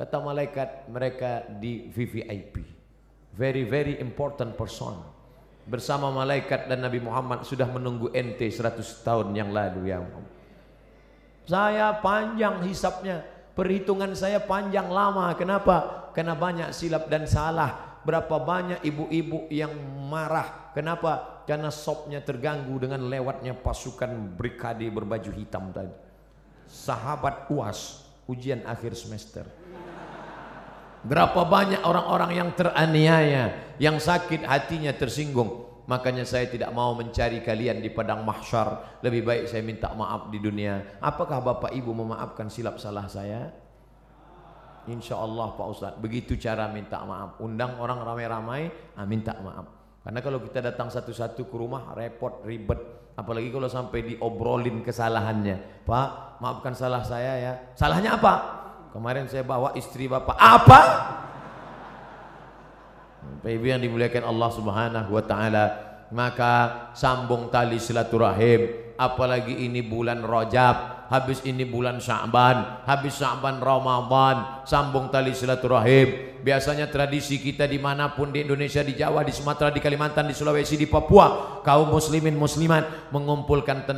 Kata 0.00 0.16
malaikat 0.16 0.88
mereka 0.88 1.44
di 1.60 1.92
VVIP. 1.92 2.56
Very 3.36 3.68
very 3.68 4.00
important 4.00 4.56
person. 4.56 4.96
Bersama 5.68 6.08
malaikat 6.08 6.72
dan 6.72 6.80
Nabi 6.80 7.04
Muhammad 7.04 7.44
sudah 7.44 7.68
menunggu 7.68 8.08
ente 8.16 8.48
100 8.48 8.80
tahun 9.04 9.36
yang 9.36 9.52
lalu 9.52 9.92
ya 9.92 10.00
Muhammad. 10.00 10.32
Saya 11.44 11.92
panjang 12.00 12.64
hisapnya. 12.64 13.20
Perhitungan 13.52 14.16
saya 14.16 14.40
panjang 14.40 14.88
lama. 14.88 15.36
Kenapa? 15.36 16.08
Karena 16.16 16.32
banyak 16.32 16.72
silap 16.72 17.12
dan 17.12 17.28
salah. 17.28 18.00
Berapa 18.00 18.40
banyak 18.40 18.80
ibu-ibu 18.80 19.52
yang 19.52 19.76
marah. 20.08 20.72
Kenapa? 20.72 21.44
Karena 21.44 21.68
sopnya 21.68 22.24
terganggu 22.24 22.72
dengan 22.80 23.04
lewatnya 23.04 23.52
pasukan 23.52 24.32
brigade 24.32 24.88
berbaju 24.88 25.28
hitam 25.36 25.68
tadi. 25.76 25.92
Sahabat 26.64 27.52
UAS, 27.52 28.08
ujian 28.24 28.64
akhir 28.64 28.96
semester. 28.96 29.59
Berapa 31.00 31.48
banyak 31.48 31.80
orang-orang 31.80 32.36
yang 32.36 32.50
teraniaya, 32.52 33.76
yang 33.80 33.96
sakit 33.96 34.44
hatinya 34.44 34.92
tersinggung. 34.92 35.70
Makanya 35.88 36.22
saya 36.22 36.46
tidak 36.46 36.70
mau 36.76 36.92
mencari 36.92 37.40
kalian 37.40 37.80
di 37.80 37.90
padang 37.90 38.22
mahsyar. 38.22 39.00
Lebih 39.02 39.26
baik 39.26 39.44
saya 39.48 39.64
minta 39.64 39.90
maaf 39.90 40.28
di 40.28 40.38
dunia. 40.38 41.00
Apakah 41.02 41.40
Bapak 41.40 41.72
Ibu 41.72 41.90
memaafkan 41.90 42.52
silap 42.52 42.78
salah 42.78 43.08
saya? 43.08 43.50
Insya 44.86 45.18
Allah 45.18 45.56
Pak 45.56 45.66
Ustaz. 45.66 45.92
Begitu 45.98 46.36
cara 46.36 46.68
minta 46.68 47.00
maaf. 47.02 47.40
Undang 47.42 47.80
orang 47.80 48.06
ramai-ramai, 48.06 48.70
ah, 48.94 49.08
minta 49.08 49.34
maaf. 49.40 49.66
Karena 50.04 50.20
kalau 50.20 50.38
kita 50.44 50.62
datang 50.62 50.92
satu-satu 50.92 51.48
ke 51.48 51.56
rumah 51.56 51.90
repot, 51.96 52.44
ribet. 52.44 52.78
Apalagi 53.16 53.50
kalau 53.50 53.68
sampai 53.68 54.14
diobrolin 54.14 54.86
kesalahannya. 54.86 55.84
Pak, 55.84 56.38
maafkan 56.38 56.76
salah 56.76 57.02
saya 57.02 57.32
ya. 57.40 57.52
Salahnya 57.74 58.16
apa? 58.16 58.59
Kemarin 58.90 59.30
saya 59.30 59.46
bawa 59.46 59.70
istri 59.78 60.10
Bapak. 60.10 60.34
Apa? 60.34 60.80
Bapak 63.38 63.50
Ibu 63.54 63.66
yang 63.70 63.78
dimuliakan 63.78 64.26
Allah 64.26 64.50
Subhanahu 64.50 65.10
wa 65.14 65.22
taala, 65.22 65.64
maka 66.10 66.54
sambung 66.98 67.48
tali 67.54 67.78
silaturahim. 67.78 68.90
Apalagi 69.00 69.64
ini 69.64 69.80
bulan 69.80 70.20
Rajab, 70.20 71.08
habis 71.08 71.40
ini 71.48 71.64
bulan 71.64 72.02
Sya'ban, 72.02 72.84
habis 72.84 73.16
Sya'ban 73.16 73.56
Ramadan, 73.56 74.66
sambung 74.68 75.08
tali 75.08 75.32
silaturahim. 75.32 76.36
Biasanya 76.44 76.90
tradisi 76.92 77.40
kita 77.40 77.64
di 77.64 77.80
mana 77.80 78.12
pun 78.12 78.28
di 78.28 78.44
Indonesia, 78.44 78.84
di 78.84 78.92
Jawa, 78.92 79.24
di 79.24 79.32
Sumatera, 79.32 79.72
di 79.72 79.80
Kalimantan, 79.80 80.28
di 80.28 80.36
Sulawesi, 80.36 80.76
di 80.76 80.84
Papua, 80.84 81.60
kaum 81.64 81.88
muslimin 81.88 82.36
muslimat 82.36 83.08
mengumpulkan 83.08 83.88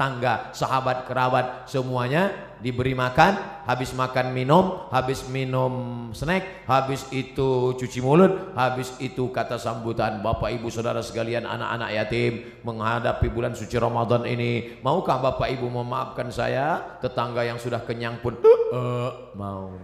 tangga, 0.00 0.48
sahabat, 0.56 1.04
kerabat 1.04 1.68
semuanya 1.68 2.32
diberi 2.56 2.96
makan, 2.96 3.36
habis 3.68 3.92
makan 3.92 4.32
minum, 4.32 4.88
habis 4.88 5.28
minum 5.28 6.08
snack, 6.16 6.64
habis 6.64 7.04
itu 7.12 7.76
cuci 7.76 8.00
mulut, 8.00 8.56
habis 8.56 8.96
itu 8.96 9.28
kata 9.28 9.60
sambutan 9.60 10.24
Bapak 10.24 10.56
Ibu 10.56 10.72
Saudara 10.72 11.04
sekalian 11.04 11.44
anak-anak 11.44 11.90
yatim 11.92 12.32
menghadapi 12.64 13.28
bulan 13.28 13.52
suci 13.52 13.76
Ramadan 13.76 14.24
ini. 14.24 14.80
Maukah 14.80 15.20
Bapak 15.20 15.52
Ibu 15.52 15.68
memaafkan 15.68 16.32
saya? 16.32 16.96
Tetangga 17.04 17.44
yang 17.44 17.60
sudah 17.60 17.84
kenyang 17.84 18.24
pun 18.24 18.40
uh, 18.72 19.36
mau. 19.36 19.76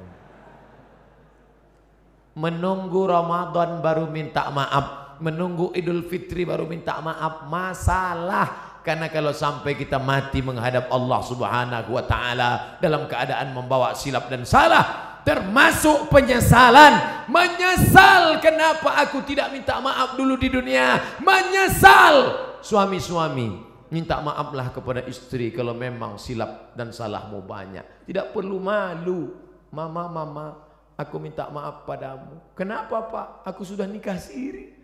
Menunggu 2.37 3.05
Ramadan 3.05 3.85
baru 3.85 4.09
minta 4.09 4.49
maaf, 4.49 5.17
menunggu 5.21 5.77
Idul 5.77 6.05
Fitri 6.09 6.45
baru 6.45 6.65
minta 6.69 7.01
maaf, 7.01 7.49
masalah 7.49 8.66
karena 8.87 9.11
kalau 9.11 9.35
sampai 9.35 9.75
kita 9.75 9.99
mati 9.99 10.39
menghadap 10.39 10.87
Allah 10.95 11.19
Subhanahu 11.27 11.91
wa 11.91 12.07
taala 12.07 12.79
dalam 12.79 13.11
keadaan 13.11 13.51
membawa 13.51 13.99
silap 13.99 14.31
dan 14.31 14.47
salah 14.47 15.19
termasuk 15.27 16.07
penyesalan. 16.07 17.27
Menyesal 17.27 18.39
kenapa 18.39 18.95
aku 19.03 19.27
tidak 19.27 19.51
minta 19.51 19.83
maaf 19.83 20.15
dulu 20.15 20.39
di 20.39 20.47
dunia. 20.47 21.19
Menyesal. 21.19 22.47
Suami-suami 22.63 23.59
minta 23.91 24.23
maaflah 24.23 24.71
kepada 24.71 25.03
istri 25.11 25.51
kalau 25.51 25.75
memang 25.75 26.15
silap 26.15 26.71
dan 26.79 26.95
salahmu 26.95 27.43
banyak. 27.43 28.07
Tidak 28.07 28.31
perlu 28.31 28.63
malu. 28.63 29.35
Mama 29.75 30.07
mama 30.07 30.47
aku 30.95 31.19
minta 31.19 31.51
maaf 31.51 31.83
padamu. 31.83 32.39
Kenapa 32.55 33.03
pak? 33.11 33.27
Aku 33.51 33.67
sudah 33.67 33.91
nikah 33.91 34.15
siri 34.15 34.76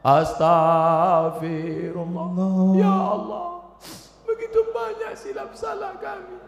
Astaghfirullah. 0.00 2.32
Ya 2.80 2.88
Allah 2.88 3.76
Begitu 4.24 4.64
banyak 4.72 5.12
silap 5.14 5.52
salah 5.52 5.92
kami. 6.00 6.40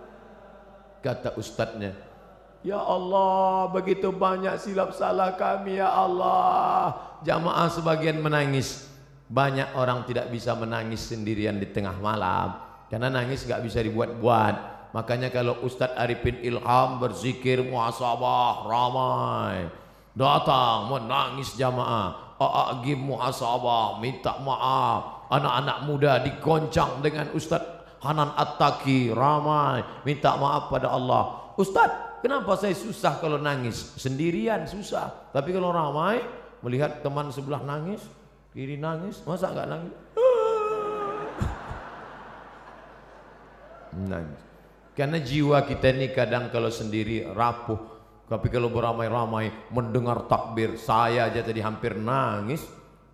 Kata 1.02 1.35
ustadznya. 1.37 1.92
Ya 2.62 2.78
Allah 2.78 3.66
begitu 3.74 4.14
banyak 4.14 4.55
silap 4.55 4.94
salah 4.94 5.35
kami 5.35 5.83
ya 5.83 5.90
Allah. 5.90 6.94
Jamaah 7.26 7.66
sebagian 7.74 8.22
menangis. 8.22 8.87
Banyak 9.26 9.74
orang 9.74 10.07
tidak 10.07 10.31
bisa 10.31 10.55
menangis 10.55 11.11
sendirian 11.11 11.59
di 11.59 11.66
tengah 11.66 11.98
malam 11.98 12.62
karena 12.92 13.09
nangis 13.09 13.48
nggak 13.48 13.64
bisa 13.64 13.81
dibuat-buat. 13.81 14.55
Makanya 14.92 15.33
kalau 15.33 15.64
Ustadz 15.64 15.96
Arifin 15.96 16.44
Ilham 16.44 17.00
berzikir 17.00 17.64
muhasabah 17.64 18.68
ramai. 18.68 19.72
Datang 20.12 20.92
menangis 20.92 21.57
jamaah. 21.57 22.37
A'agim 22.37 23.00
muhasabah 23.00 23.96
minta 23.96 24.37
maaf. 24.44 25.24
Anak-anak 25.33 25.78
muda 25.88 26.20
digoncang 26.20 27.00
dengan 27.00 27.33
Ustadz 27.33 28.05
Hanan 28.05 28.37
At-Taki 28.37 29.09
ramai 29.16 29.81
minta 30.05 30.37
maaf 30.37 30.68
pada 30.68 30.92
Allah. 30.92 31.57
Ustadz, 31.57 32.20
kenapa 32.20 32.61
saya 32.61 32.76
susah 32.76 33.16
kalau 33.24 33.40
nangis? 33.40 33.96
Sendirian 33.96 34.68
susah. 34.68 35.33
Tapi 35.33 35.57
kalau 35.57 35.72
ramai 35.72 36.20
melihat 36.61 37.00
teman 37.00 37.33
sebelah 37.33 37.64
nangis, 37.64 38.05
kiri 38.52 38.76
nangis, 38.76 39.24
masa 39.24 39.48
nggak 39.48 39.68
nangis? 39.72 39.94
Nangis. 43.92 44.40
Karena 44.92 45.16
jiwa 45.20 45.64
kita 45.64 45.88
ini 45.93 46.12
kadang 46.12 46.53
kalau 46.53 46.68
sendiri 46.68 47.24
rapuh. 47.32 47.80
Tapi 48.28 48.49
kalau 48.49 48.72
beramai-ramai 48.72 49.72
mendengar 49.72 50.24
takbir, 50.24 50.80
saya 50.80 51.28
aja 51.28 51.45
tadi 51.45 51.61
hampir 51.61 51.97
nangis 52.01 52.64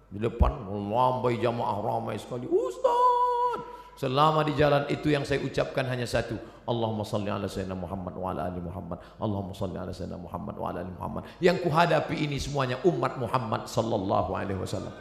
di 0.07 0.18
depan 0.22 0.62
melambai 0.62 1.39
jamaah 1.43 1.79
ramai 1.83 2.14
sekali. 2.18 2.47
Ustaz, 2.47 3.66
selama 3.99 4.47
di 4.47 4.55
jalan 4.55 4.87
itu 4.87 5.11
yang 5.11 5.26
saya 5.26 5.43
ucapkan 5.43 5.87
hanya 5.91 6.07
satu. 6.07 6.39
Allahumma 6.68 7.03
salli 7.03 7.33
ala 7.33 7.51
sayyidina 7.51 7.74
Muhammad 7.74 8.14
wa 8.14 8.31
ala 8.31 8.47
ali 8.47 8.61
Muhammad. 8.62 8.99
Allahumma 9.18 9.57
salli 9.57 9.74
ala 9.81 9.91
sayyidina 9.91 10.20
Muhammad 10.20 10.55
wa 10.55 10.66
ala 10.70 10.79
ali 10.87 10.93
Muhammad. 10.95 11.22
Yang 11.43 11.57
kuhadapi 11.66 12.14
ini 12.14 12.37
semuanya 12.39 12.76
umat 12.87 13.18
Muhammad 13.18 13.66
sallallahu 13.66 14.31
alaihi 14.39 14.61
wasallam. 14.61 14.95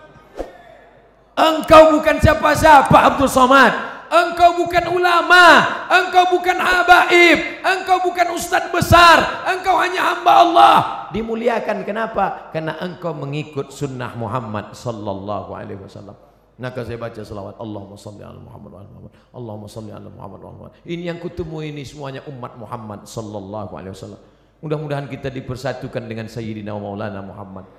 Engkau 1.38 1.94
bukan 1.94 2.18
siapa-siapa 2.18 2.98
Abdul 3.14 3.30
Somad. 3.30 3.97
Engkau 4.08 4.64
bukan 4.64 4.88
ulama, 4.88 5.46
engkau 5.92 6.32
bukan 6.32 6.56
habaib, 6.56 7.60
engkau 7.60 8.00
bukan 8.08 8.34
ustadz 8.34 8.72
besar, 8.72 9.48
engkau 9.52 9.76
hanya 9.84 10.16
hamba 10.16 10.34
Allah. 10.44 10.76
Dimuliakan 11.12 11.84
kenapa? 11.84 12.52
Karena 12.56 12.80
engkau 12.80 13.12
mengikut 13.12 13.72
sunnah 13.72 14.16
Muhammad 14.16 14.72
sallallahu 14.72 15.52
alaihi 15.52 15.84
wasallam. 15.84 16.16
Maka 16.58 16.82
saya 16.82 16.98
baca 16.98 17.22
selawat 17.22 17.62
Allahumma 17.62 17.94
salli 17.94 18.26
ala 18.26 18.42
Muhammad 18.42 18.70
wa 18.74 18.80
ala 18.82 18.90
Muhammad. 18.90 19.12
Allahumma 19.30 19.68
salli 19.70 19.92
ala 19.94 20.10
Muhammad 20.10 20.40
wa 20.42 20.48
ala 20.50 20.56
Muhammad. 20.58 20.74
Ini 20.90 21.04
yang 21.14 21.20
kutemu 21.22 21.58
ini 21.62 21.86
semuanya 21.86 22.26
umat 22.26 22.58
Muhammad 22.58 23.06
sallallahu 23.06 23.78
alaihi 23.78 23.94
wasallam. 23.94 24.22
Mudah-mudahan 24.66 25.06
kita 25.06 25.30
dipersatukan 25.30 26.10
dengan 26.10 26.26
Sayyidina 26.26 26.74
Maulana 26.74 27.22
Muhammad. 27.22 27.70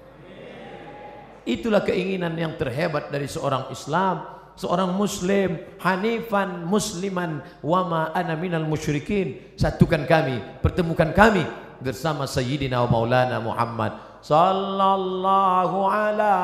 Itulah 1.43 1.83
keinginan 1.83 2.39
yang 2.39 2.55
terhebat 2.55 3.11
dari 3.11 3.27
seorang 3.27 3.67
Islam, 3.75 4.38
seorang 4.59 4.91
muslim, 4.91 5.63
hanifan 5.79 6.67
musliman 6.67 7.47
wa 7.63 7.87
ma 7.87 8.11
ana 8.11 8.35
minal 8.35 8.67
musyrikin. 8.67 9.55
Satukan 9.55 10.03
kami, 10.11 10.43
pertemukan 10.59 11.15
kami 11.15 11.47
bersama 11.79 12.27
Sayyidina 12.27 12.83
Maulana 12.91 13.39
Muhammad 13.39 13.95
sallallahu 14.19 15.87
ala 15.87 16.35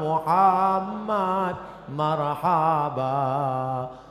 Muhammad. 0.00 1.56
Marhaba. 1.88 3.16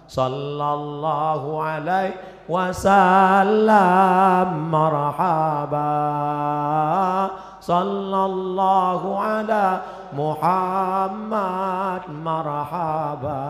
Sallallahu 0.09 1.61
alaihi 1.61 2.17
wasallam 2.49 4.47
marhaba 4.71 5.91
sallallahu 7.68 9.20
ala 9.20 9.84
Muhammad 10.15 12.07
marhaba. 12.24 13.43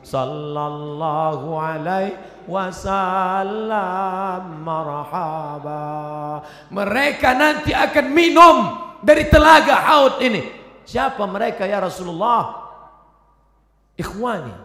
Sallallahu 0.00 1.52
alaihi 1.52 2.16
wasallam 2.48 4.42
marhaba. 4.64 5.84
Mereka 6.72 7.36
nanti 7.36 7.76
akan 7.76 8.06
minum 8.08 8.56
dari 9.04 9.28
telaga 9.28 9.76
haud 9.84 10.24
ini. 10.24 10.40
Siapa 10.88 11.20
mereka 11.28 11.68
ya 11.68 11.84
Rasulullah? 11.84 12.56
Ikhwani 14.00 14.56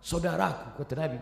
saudaraku 0.00 0.80
kata 0.80 0.96
Nabi. 0.96 1.20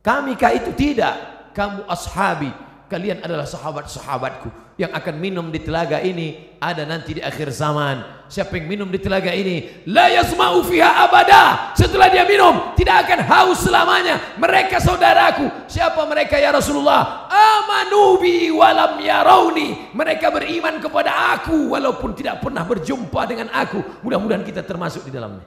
Kami 0.00 0.32
kah 0.40 0.56
itu 0.56 0.72
tidak? 0.72 1.12
Kamu 1.52 1.84
ashabi 1.86 2.50
kalian 2.94 3.26
adalah 3.26 3.42
sahabat-sahabatku 3.42 4.78
yang 4.78 4.94
akan 4.94 5.18
minum 5.18 5.50
di 5.50 5.58
telaga 5.58 5.98
ini 5.98 6.54
ada 6.62 6.86
nanti 6.86 7.18
di 7.18 7.22
akhir 7.26 7.50
zaman. 7.50 8.30
Siapa 8.30 8.54
yang 8.54 8.70
minum 8.70 8.86
di 8.86 9.02
telaga 9.02 9.34
ini 9.34 9.82
la 9.90 10.06
yasma'u 10.14 10.62
fiha 10.62 11.02
abada. 11.02 11.74
Setelah 11.74 12.06
dia 12.06 12.22
minum 12.22 12.70
tidak 12.78 13.02
akan 13.02 13.20
haus 13.26 13.66
selamanya. 13.66 14.38
Mereka 14.38 14.78
saudaraku 14.78 15.66
siapa 15.66 16.06
mereka 16.06 16.38
ya 16.38 16.54
Rasulullah? 16.54 17.26
Amanu 17.26 18.22
bi 18.22 18.54
walam 18.54 19.02
yarawni. 19.02 19.90
Mereka 19.90 20.30
beriman 20.30 20.78
kepada 20.78 21.34
aku 21.34 21.74
walaupun 21.74 22.14
tidak 22.14 22.46
pernah 22.46 22.62
berjumpa 22.62 23.20
dengan 23.26 23.50
aku. 23.50 23.82
Mudah-mudahan 24.06 24.46
kita 24.46 24.62
termasuk 24.62 25.02
di 25.02 25.10
dalamnya. 25.10 25.42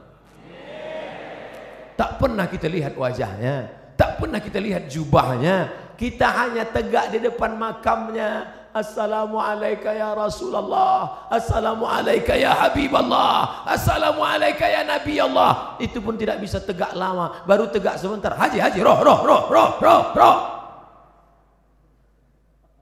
Tak 1.96 2.20
pernah 2.20 2.44
kita 2.52 2.68
lihat 2.68 2.92
wajahnya. 3.00 3.72
Tak 3.98 4.22
pernah 4.22 4.38
kita 4.38 4.62
lihat 4.62 4.86
jubahnya 4.86 5.87
kita 5.98 6.30
hanya 6.30 6.64
tegak 6.70 7.10
di 7.10 7.20
depan 7.20 7.58
makamnya. 7.58 8.54
Assalamualaikum 8.70 9.90
ya 9.90 10.14
Rasulullah. 10.14 11.26
Assalamualaikum 11.34 12.38
ya 12.38 12.54
Habiballah 12.54 13.66
Assalamualaikum 13.66 14.70
ya 14.70 14.86
Nabi 14.86 15.18
Allah 15.18 15.74
Itu 15.82 15.98
pun 15.98 16.14
tidak 16.14 16.38
bisa 16.38 16.62
tegak 16.62 16.94
lama. 16.94 17.42
Baru 17.50 17.66
tegak 17.74 17.98
sebentar. 17.98 18.38
Haji, 18.38 18.62
haji, 18.62 18.80
roh, 18.86 19.02
roh, 19.02 19.20
roh, 19.26 19.44
roh, 19.50 19.70
roh, 19.82 20.04
roh. 20.14 20.38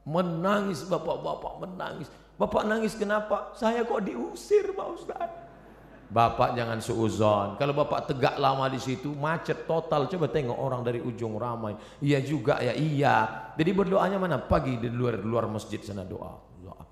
Menangis 0.05 0.83
bapak-bapak, 0.85 1.53
menangis. 1.63 2.11
Bapak 2.35 2.67
nangis 2.67 2.93
kenapa? 2.99 3.55
Saya 3.55 3.87
kok 3.87 4.03
diusir 4.03 4.75
Pak 4.75 4.87
Ustaz 4.91 5.44
Bapak 6.05 6.53
jangan 6.53 6.77
suuzon. 6.77 7.57
Kalau 7.57 7.73
bapak 7.73 8.13
tegak 8.13 8.37
lama 8.37 8.69
di 8.69 8.77
situ, 8.77 9.09
macet 9.17 9.65
total. 9.65 10.05
Coba 10.05 10.29
tengok 10.29 10.53
orang 10.53 10.85
dari 10.85 11.01
ujung 11.01 11.33
ramai. 11.41 11.73
Iya 11.97 12.21
juga 12.21 12.61
ya, 12.61 12.77
iya. 12.77 13.49
Jadi 13.57 13.71
berdoanya 13.73 14.21
mana? 14.21 14.37
Pagi 14.37 14.77
di 14.77 14.87
luar 14.93 15.17
luar 15.25 15.49
masjid 15.49 15.81
sana 15.81 16.05
doa. 16.05 16.37
doa. 16.61 16.83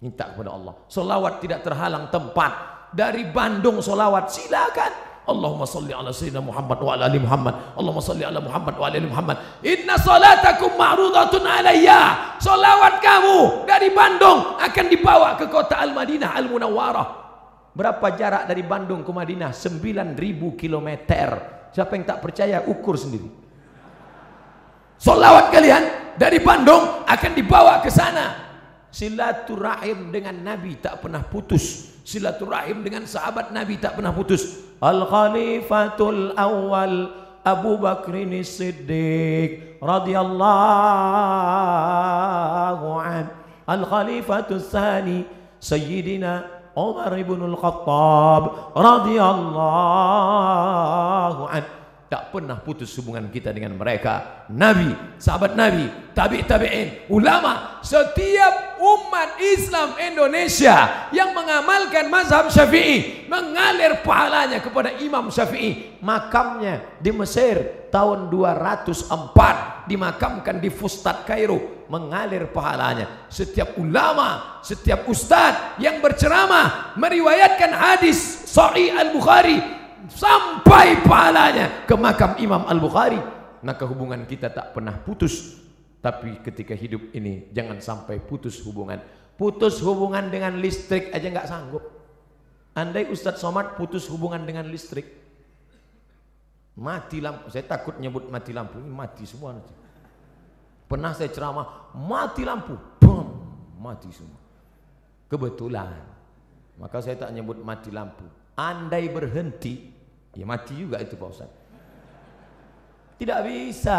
Minta 0.00 0.32
kepada 0.32 0.56
Allah. 0.56 0.74
Solawat 0.88 1.44
tidak 1.44 1.60
terhalang 1.60 2.08
tempat. 2.08 2.52
Dari 2.94 3.28
Bandung 3.28 3.84
solawat 3.84 4.32
silakan. 4.32 4.92
Allahumma 5.24 5.64
salli 5.64 5.88
ala 5.96 6.12
sayyidina 6.12 6.44
Muhammad 6.44 6.78
wa 6.84 6.90
ala 6.92 7.08
ali 7.08 7.16
Muhammad. 7.16 7.56
Allahumma 7.80 8.04
salli 8.04 8.28
ala 8.28 8.44
Muhammad 8.44 8.76
wa 8.76 8.84
ala 8.84 8.96
ali 9.00 9.08
Muhammad. 9.08 9.36
Inna 9.64 9.96
salatakum 9.96 10.76
ma'rudatun 10.76 11.48
alayya. 11.48 12.36
Solawat 12.40 13.00
kamu 13.00 13.64
dari 13.64 13.88
Bandung 13.88 14.60
akan 14.60 14.86
dibawa 14.92 15.32
ke 15.40 15.48
kota 15.48 15.80
Al-Madinah 15.80 16.36
Al-Munawwarah. 16.36 17.23
Berapa 17.74 18.14
jarak 18.14 18.46
dari 18.46 18.62
Bandung 18.62 19.02
ke 19.02 19.10
Madinah? 19.10 19.50
9000 19.50 20.14
km. 20.54 20.88
Siapa 21.74 21.98
yang 21.98 22.06
tak 22.06 22.22
percaya 22.22 22.62
ukur 22.70 22.94
sendiri. 22.94 23.26
Solawat 24.94 25.50
kalian 25.50 26.14
dari 26.14 26.38
Bandung 26.38 27.02
akan 27.02 27.32
dibawa 27.34 27.82
ke 27.82 27.90
sana. 27.90 28.46
Silaturahim 28.94 30.14
dengan 30.14 30.38
Nabi 30.38 30.78
tak 30.78 31.02
pernah 31.02 31.26
putus. 31.26 31.90
Silaturahim 32.06 32.86
dengan 32.86 33.10
sahabat 33.10 33.50
Nabi 33.50 33.74
tak 33.82 33.98
pernah 33.98 34.14
putus. 34.14 34.70
Al 34.78 35.02
Khalifatul 35.10 36.30
Awal 36.38 37.10
Abu 37.42 37.74
Bakrin 37.82 38.38
Siddiq 38.46 39.82
radhiyallahu 39.82 40.46
an. 43.02 43.34
Al 43.66 43.82
Khalifatul 43.82 44.62
Thani 44.62 45.26
Sayyidina 45.58 46.63
Umar 46.74 47.14
ibn 47.14 47.38
al-Khattab 47.38 48.74
radhiyallahu 48.74 49.62
an. 51.46 51.62
Tak 52.04 52.30
pernah 52.30 52.60
putus 52.62 52.94
hubungan 53.00 53.26
kita 53.26 53.50
dengan 53.50 53.74
mereka. 53.74 54.46
Nabi 54.50 54.94
sahabat 55.18 55.58
nabi 55.58 55.88
tabi 56.14 56.46
tabi'in 56.46 57.10
ulama 57.10 57.82
setiap 57.82 58.78
umat 58.78 59.34
Islam 59.42 59.98
Indonesia 59.98 61.10
yang 61.10 61.34
mengamalkan 61.34 62.06
mazhab 62.06 62.46
Syafi'i 62.54 63.26
mengalir 63.26 63.98
pahalanya 64.06 64.62
kepada 64.62 64.94
Imam 65.02 65.26
Syafi'i 65.26 65.98
makamnya 65.98 67.02
di 67.02 67.10
Mesir 67.10 67.90
tahun 67.90 68.30
204 68.30 69.90
dimakamkan 69.90 70.62
di 70.62 70.70
Fustat 70.70 71.26
Kairo 71.26 71.73
mengalir 71.88 72.48
pahalanya. 72.48 73.28
Setiap 73.28 73.76
ulama 73.76 74.60
setiap 74.64 75.04
ustadz 75.06 75.76
yang 75.76 76.00
berceramah 76.00 76.96
meriwayatkan 76.96 77.70
hadis 77.72 78.16
Sahih 78.48 78.96
Al-Bukhari 78.96 79.60
sampai 80.08 81.04
pahalanya 81.04 81.84
ke 81.84 81.94
makam 81.96 82.36
Imam 82.40 82.64
Al-Bukhari. 82.64 83.20
Maka 83.64 83.84
hubungan 83.88 84.24
kita 84.28 84.52
tak 84.52 84.76
pernah 84.76 84.96
putus. 85.00 85.60
Tapi 86.04 86.40
ketika 86.44 86.76
hidup 86.76 87.12
ini 87.16 87.48
jangan 87.52 87.80
sampai 87.80 88.20
putus 88.20 88.60
hubungan. 88.64 89.00
Putus 89.40 89.80
hubungan 89.80 90.28
dengan 90.28 90.60
listrik 90.60 91.08
aja 91.12 91.26
nggak 91.28 91.48
sanggup. 91.48 91.84
Andai 92.76 93.08
Ustadz 93.08 93.40
Somad 93.40 93.78
putus 93.78 94.04
hubungan 94.12 94.44
dengan 94.44 94.68
listrik 94.68 95.08
mati 96.76 97.22
lampu. 97.22 97.48
Saya 97.48 97.64
takut 97.64 97.96
nyebut 97.96 98.28
mati 98.28 98.52
lampu 98.52 98.82
ini 98.82 98.90
mati 98.90 99.24
semua 99.24 99.56
nanti 99.56 99.83
pernah 100.86 101.12
saya 101.16 101.32
ceramah 101.32 101.94
mati 101.96 102.42
lampu 102.44 102.76
Bum, 103.00 103.28
mati 103.80 104.08
semua 104.12 104.40
kebetulan 105.28 105.92
maka 106.78 106.98
saya 107.04 107.16
tak 107.16 107.30
nyebut 107.34 107.60
mati 107.62 107.90
lampu 107.90 108.24
andai 108.54 109.08
berhenti 109.10 109.94
Ya 110.34 110.44
mati 110.46 110.74
juga 110.74 110.98
itu 110.98 111.14
Pak 111.14 111.28
Ustaz. 111.30 111.50
Tidak 113.14 113.40
bisa. 113.46 113.98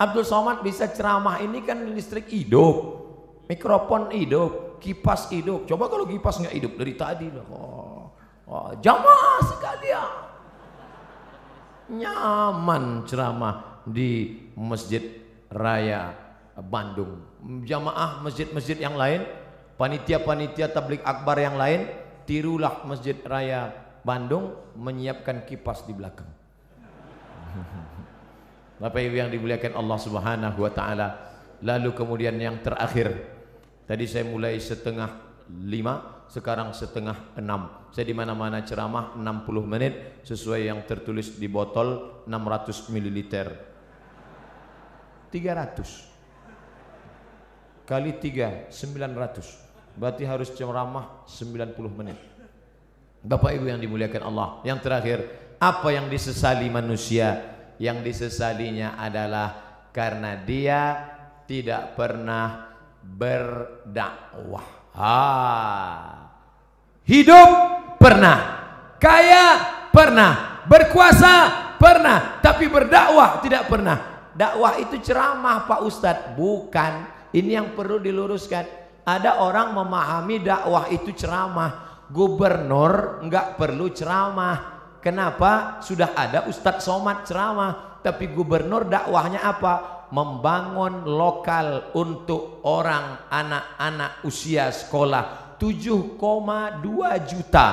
Abdul 0.00 0.24
Somad 0.24 0.64
bisa 0.64 0.88
ceramah 0.88 1.38
ini 1.44 1.60
kan 1.60 1.84
listrik 1.92 2.32
hidup. 2.32 3.04
Mikrofon 3.44 4.08
hidup, 4.16 4.80
kipas 4.80 5.28
hidup. 5.28 5.68
Coba 5.68 5.92
kalau 5.92 6.08
kipas 6.08 6.40
nggak 6.40 6.56
hidup 6.56 6.72
dari 6.80 6.94
tadi 6.96 7.28
oh, 7.52 8.08
oh, 8.48 8.68
jamaah 8.80 9.40
sekalian. 9.44 10.10
Nyaman 12.00 13.04
ceramah 13.04 13.84
di 13.84 14.40
Masjid 14.56 15.04
Raya 15.52 16.23
Bandung. 16.58 17.18
Jamaah 17.66 18.22
masjid-masjid 18.22 18.78
yang 18.78 18.94
lain, 18.94 19.26
panitia-panitia 19.74 20.70
tablik 20.70 21.02
akbar 21.02 21.42
yang 21.42 21.58
lain, 21.58 21.90
tirulah 22.28 22.86
Masjid 22.86 23.18
Raya 23.26 23.74
Bandung 24.06 24.54
menyiapkan 24.78 25.42
kipas 25.48 25.82
di 25.88 25.92
belakang. 25.96 26.28
Bapak 28.82 29.00
Ibu 29.00 29.16
yang 29.16 29.30
dimuliakan 29.32 29.74
Allah 29.74 29.98
Subhanahu 29.98 30.58
wa 30.60 30.70
taala. 30.70 31.08
Lalu 31.64 31.90
kemudian 31.96 32.36
yang 32.36 32.60
terakhir. 32.60 33.32
Tadi 33.88 34.04
saya 34.08 34.28
mulai 34.28 34.60
setengah 34.60 35.10
lima, 35.48 36.24
sekarang 36.28 36.72
setengah 36.76 37.36
enam. 37.36 37.88
Saya 37.92 38.08
di 38.08 38.14
mana-mana 38.16 38.60
ceramah 38.64 39.16
60 39.16 39.64
menit 39.64 40.24
sesuai 40.24 40.68
yang 40.68 40.80
tertulis 40.84 41.36
di 41.36 41.48
botol 41.48 42.22
600 42.28 42.92
ml. 42.92 43.28
300 45.32 46.13
kali 47.84 48.16
3 48.16 48.72
900 48.72 49.96
berarti 50.00 50.24
harus 50.26 50.50
ceramah 50.52 51.24
90 51.28 51.78
menit 51.94 52.34
Bapak 53.24 53.56
Ibu 53.56 53.72
yang 53.72 53.80
dimuliakan 53.80 54.22
Allah. 54.28 54.48
Yang 54.68 54.78
terakhir, 54.84 55.18
Apa 55.56 55.96
yang 55.96 56.12
disesali 56.12 56.68
manusia? 56.68 57.56
Yang 57.80 58.12
disesalinya 58.12 59.00
adalah 59.00 59.80
karena 59.96 60.36
dia 60.36 60.82
tidak 61.48 61.96
pernah 61.96 62.68
berdakwah. 63.00 64.92
Ah. 64.92 66.36
Hidup 67.08 67.48
pernah, 67.96 68.38
kaya 69.00 69.46
pernah, 69.88 70.60
berkuasa 70.68 71.32
pernah, 71.80 72.44
tapi 72.44 72.68
berdakwah 72.68 73.40
tidak 73.40 73.64
pernah. 73.64 74.28
Dakwah 74.36 74.76
itu 74.84 75.00
ceramah 75.00 75.64
Pak 75.64 75.80
Ustadz, 75.80 76.36
bukan. 76.36 77.13
Ini 77.34 77.50
yang 77.58 77.74
perlu 77.74 77.98
diluruskan. 77.98 78.86
Ada 79.02 79.42
orang 79.42 79.74
memahami 79.74 80.38
dakwah 80.38 80.86
itu 80.86 81.10
ceramah. 81.10 82.06
Gubernur 82.06 83.26
nggak 83.26 83.58
perlu 83.58 83.90
ceramah. 83.90 84.56
Kenapa? 85.02 85.82
Sudah 85.82 86.14
ada 86.14 86.46
Ustadz 86.46 86.86
Somad 86.86 87.26
ceramah. 87.26 88.00
Tapi 88.06 88.30
gubernur 88.30 88.86
dakwahnya 88.86 89.42
apa? 89.42 90.06
Membangun 90.14 91.10
lokal 91.10 91.90
untuk 91.98 92.62
orang 92.62 93.26
anak-anak 93.26 94.22
usia 94.22 94.70
sekolah 94.70 95.58
7,2 95.58 96.22
juta. 97.26 97.68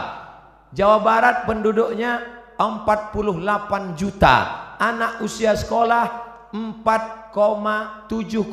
Jawa 0.73 0.97
Barat 1.05 1.45
penduduknya 1.45 2.17
48 2.57 3.93
juta. 3.93 4.35
Anak 4.81 5.21
usia 5.21 5.53
sekolah 5.53 6.30
4,7,2 6.51 8.43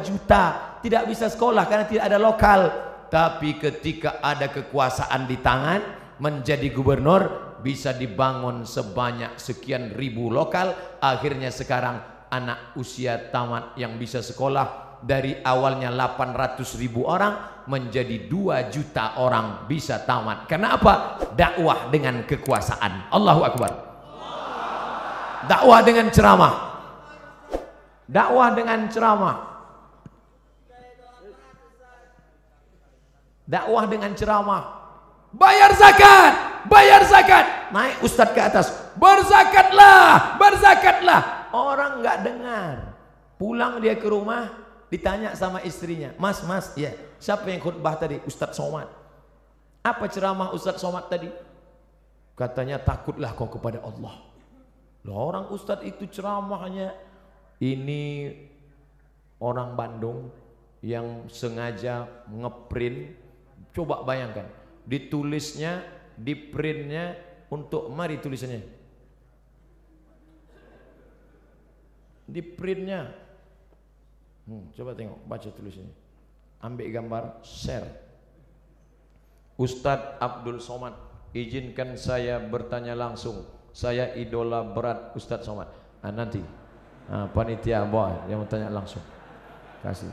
juta. 0.00 0.44
Tidak 0.80 1.04
bisa 1.04 1.28
sekolah 1.28 1.68
karena 1.68 1.84
tidak 1.84 2.04
ada 2.08 2.18
lokal. 2.18 2.60
Tapi 3.06 3.54
ketika 3.60 4.18
ada 4.24 4.50
kekuasaan 4.50 5.30
di 5.30 5.38
tangan 5.38 5.80
menjadi 6.18 6.72
gubernur 6.72 7.54
bisa 7.60 7.92
dibangun 7.92 8.64
sebanyak 8.64 9.36
sekian 9.36 9.92
ribu 9.96 10.32
lokal 10.32 10.72
akhirnya 11.00 11.52
sekarang 11.52 12.00
anak 12.32 12.76
usia 12.76 13.32
tamat 13.32 13.76
yang 13.76 13.96
bisa 14.00 14.20
sekolah 14.20 15.00
dari 15.04 15.36
awalnya 15.44 15.92
800 15.92 16.80
ribu 16.80 17.04
orang 17.04 17.64
menjadi 17.68 18.30
2 18.30 18.72
juta 18.72 19.20
orang 19.20 19.68
bisa 19.68 20.00
tamat 20.06 20.48
karena 20.48 20.78
apa? 20.78 21.20
dakwah 21.36 21.92
dengan 21.92 22.24
kekuasaan 22.24 23.12
Allahu 23.12 23.42
Akbar 23.44 23.70
dakwah 25.50 25.80
dengan 25.84 26.08
ceramah 26.08 26.75
dakwah 28.06 28.54
dengan 28.54 28.86
ceramah. 28.88 29.36
Dakwah 33.46 33.84
dengan 33.86 34.10
ceramah. 34.14 34.62
Bayar 35.30 35.70
zakat 35.78 36.56
bayar 36.68 37.02
zakat. 37.06 37.70
Naik 37.70 38.02
ustadz 38.02 38.34
ke 38.34 38.40
atas. 38.42 38.66
Berzakatlah 38.98 40.38
berzakatlah. 40.38 41.50
Orang 41.54 42.02
nggak 42.02 42.18
dengar. 42.22 42.74
Pulang 43.40 43.78
dia 43.80 43.96
ke 43.96 44.06
rumah 44.06 44.50
ditanya 44.90 45.32
sama 45.38 45.62
istrinya. 45.62 46.12
Mas 46.18 46.42
mas 46.44 46.74
ya. 46.74 46.92
Siapa 47.16 47.48
yang 47.48 47.62
khutbah 47.62 47.96
tadi? 47.96 48.20
Ustadz 48.28 48.58
somad. 48.58 48.90
Apa 49.80 50.10
ceramah 50.10 50.52
ustadz 50.52 50.82
somad 50.82 51.08
tadi? 51.08 51.30
Katanya 52.36 52.76
takutlah 52.76 53.32
kau 53.32 53.48
kepada 53.48 53.80
Allah. 53.80 54.20
Loh, 55.06 55.16
orang 55.32 55.48
ustadz 55.54 55.86
itu 55.86 56.04
ceramahnya 56.10 56.92
ini 57.60 58.32
orang 59.40 59.76
Bandung 59.76 60.28
yang 60.84 61.28
sengaja 61.28 62.08
ngeprint. 62.28 63.16
Coba 63.72 64.04
bayangkan 64.04 64.48
ditulisnya 64.88 65.84
di 66.16 66.32
printnya 66.32 67.16
untuk 67.52 67.92
mari 67.92 68.16
tulisannya. 68.22 68.64
Di 72.26 72.42
printnya 72.42 73.12
hmm, 74.48 74.72
coba 74.74 74.96
tengok 74.96 75.20
baca 75.28 75.48
tulisannya. 75.52 75.94
Ambil 76.64 76.88
gambar 76.88 77.44
share. 77.44 78.06
Ustadz 79.56 80.20
Abdul 80.20 80.60
Somad 80.60 80.96
izinkan 81.36 81.96
saya 82.00 82.40
bertanya 82.40 82.96
langsung. 82.96 83.44
Saya 83.76 84.16
idola 84.16 84.64
berat 84.64 85.12
Ustadz 85.12 85.44
Somad. 85.44 85.68
Ah, 86.00 86.08
nanti 86.08 86.40
ah, 87.10 87.26
panitia 87.30 87.86
boy 87.86 88.14
yang 88.30 88.42
mau 88.42 88.48
tanya 88.48 88.70
langsung 88.70 89.02
kasih 89.80 90.10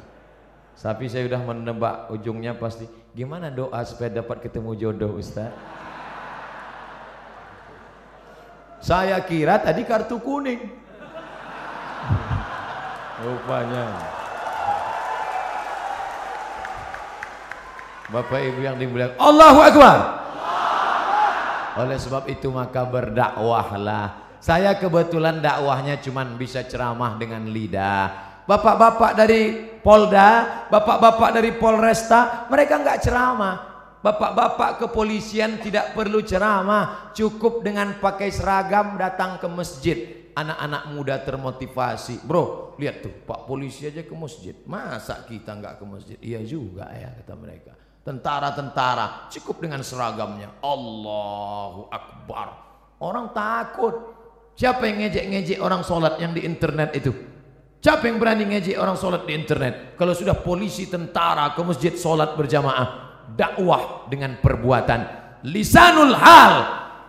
tapi 0.74 1.08
saya 1.08 1.30
sudah 1.30 1.42
menebak 1.42 2.12
ujungnya 2.12 2.58
pasti 2.58 2.90
gimana 3.14 3.48
doa 3.54 3.80
supaya 3.86 4.10
dapat 4.10 4.44
ketemu 4.44 4.74
jodoh 4.76 5.16
Ustaz 5.16 5.54
Saya 8.84 9.16
kira 9.24 9.64
tadi 9.64 9.88
kartu 9.88 10.20
kuning. 10.20 10.60
Rupanya. 13.24 13.88
Bapak 18.12 18.40
Ibu 18.44 18.60
yang 18.60 18.76
dimuliakan 18.76 19.16
Allahu 19.16 19.60
Akbar. 19.64 19.98
Oleh 21.80 21.96
sebab 21.96 22.28
itu 22.28 22.52
maka 22.52 22.84
berdakwahlah. 22.84 24.23
Saya 24.44 24.76
kebetulan 24.76 25.40
dakwahnya 25.40 26.04
cuma 26.04 26.28
bisa 26.36 26.68
ceramah 26.68 27.16
dengan 27.16 27.48
lidah. 27.48 28.44
Bapak-bapak 28.44 29.16
dari 29.16 29.72
Polda, 29.80 30.68
bapak-bapak 30.68 31.32
dari 31.32 31.56
Polresta, 31.56 32.52
mereka 32.52 32.76
nggak 32.76 33.00
ceramah. 33.08 33.56
Bapak-bapak 34.04 34.84
kepolisian 34.84 35.64
tidak 35.64 35.96
perlu 35.96 36.20
ceramah, 36.28 37.16
cukup 37.16 37.64
dengan 37.64 37.96
pakai 38.04 38.36
seragam 38.36 39.00
datang 39.00 39.40
ke 39.40 39.48
masjid. 39.48 39.98
Anak-anak 40.36 40.92
muda 40.92 41.24
termotivasi. 41.24 42.28
Bro, 42.28 42.76
lihat 42.84 43.00
tuh, 43.00 43.16
Pak 43.24 43.48
polisi 43.48 43.88
aja 43.88 44.04
ke 44.04 44.12
masjid. 44.12 44.60
Masa 44.68 45.24
kita 45.24 45.56
nggak 45.56 45.80
ke 45.80 45.86
masjid? 45.88 46.18
Iya 46.20 46.44
juga 46.44 46.92
ya 46.92 47.16
kata 47.16 47.40
mereka. 47.40 47.72
Tentara-tentara 48.04 49.32
cukup 49.32 49.64
dengan 49.64 49.80
seragamnya. 49.88 50.52
Allahu 50.60 51.88
Akbar. 51.88 52.48
Orang 53.00 53.32
takut. 53.32 54.23
Siapa 54.54 54.86
yang 54.86 55.02
ngejek-ngejek 55.06 55.60
orang 55.62 55.82
sholat 55.82 56.22
yang 56.22 56.32
di 56.34 56.46
internet 56.46 56.94
itu? 56.94 57.10
Siapa 57.84 58.06
yang 58.08 58.22
berani 58.22 58.48
ngejek 58.48 58.78
orang 58.78 58.96
sholat 58.96 59.26
di 59.26 59.34
internet? 59.34 59.98
Kalau 59.98 60.14
sudah 60.14 60.38
polisi 60.40 60.88
tentara 60.88 61.52
ke 61.52 61.62
masjid 61.66 61.94
sholat 61.98 62.38
berjamaah 62.38 63.04
dakwah 63.34 64.08
dengan 64.12 64.38
perbuatan 64.38 65.24
lisanul 65.48 66.16
hal 66.16 66.54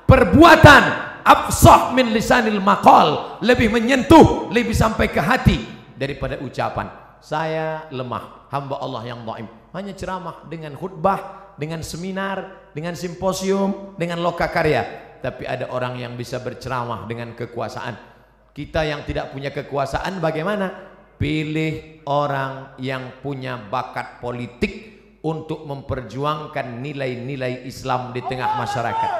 perbuatan 0.06 0.82
afsah 1.22 1.94
min 1.94 2.10
lisanil 2.10 2.58
maqal 2.58 3.40
lebih 3.42 3.70
menyentuh 3.70 4.50
lebih 4.50 4.74
sampai 4.74 5.10
ke 5.10 5.20
hati 5.22 5.58
daripada 5.94 6.38
ucapan 6.42 6.90
saya 7.22 7.86
lemah 7.94 8.50
hamba 8.50 8.82
Allah 8.82 9.02
yang 9.06 9.22
dhaim 9.22 9.46
hanya 9.72 9.94
ceramah 9.94 10.44
dengan 10.50 10.74
khutbah 10.74 11.54
dengan 11.54 11.80
seminar 11.86 12.70
dengan 12.74 12.98
simposium 12.98 13.94
dengan 13.94 14.18
loka 14.18 14.50
karya 14.50 15.13
tapi 15.24 15.48
ada 15.48 15.72
orang 15.72 15.96
yang 15.96 16.12
bisa 16.20 16.36
berceramah 16.44 17.08
dengan 17.08 17.32
kekuasaan 17.32 18.12
kita 18.54 18.84
yang 18.86 19.02
tidak 19.02 19.32
punya 19.32 19.50
kekuasaan 19.50 20.22
bagaimana 20.22 20.70
pilih 21.18 22.04
orang 22.06 22.78
yang 22.78 23.18
punya 23.18 23.58
bakat 23.58 24.22
politik 24.22 24.94
untuk 25.24 25.66
memperjuangkan 25.66 26.78
nilai-nilai 26.78 27.66
Islam 27.66 28.14
di 28.14 28.20
tengah 28.22 28.54
masyarakat. 28.54 29.12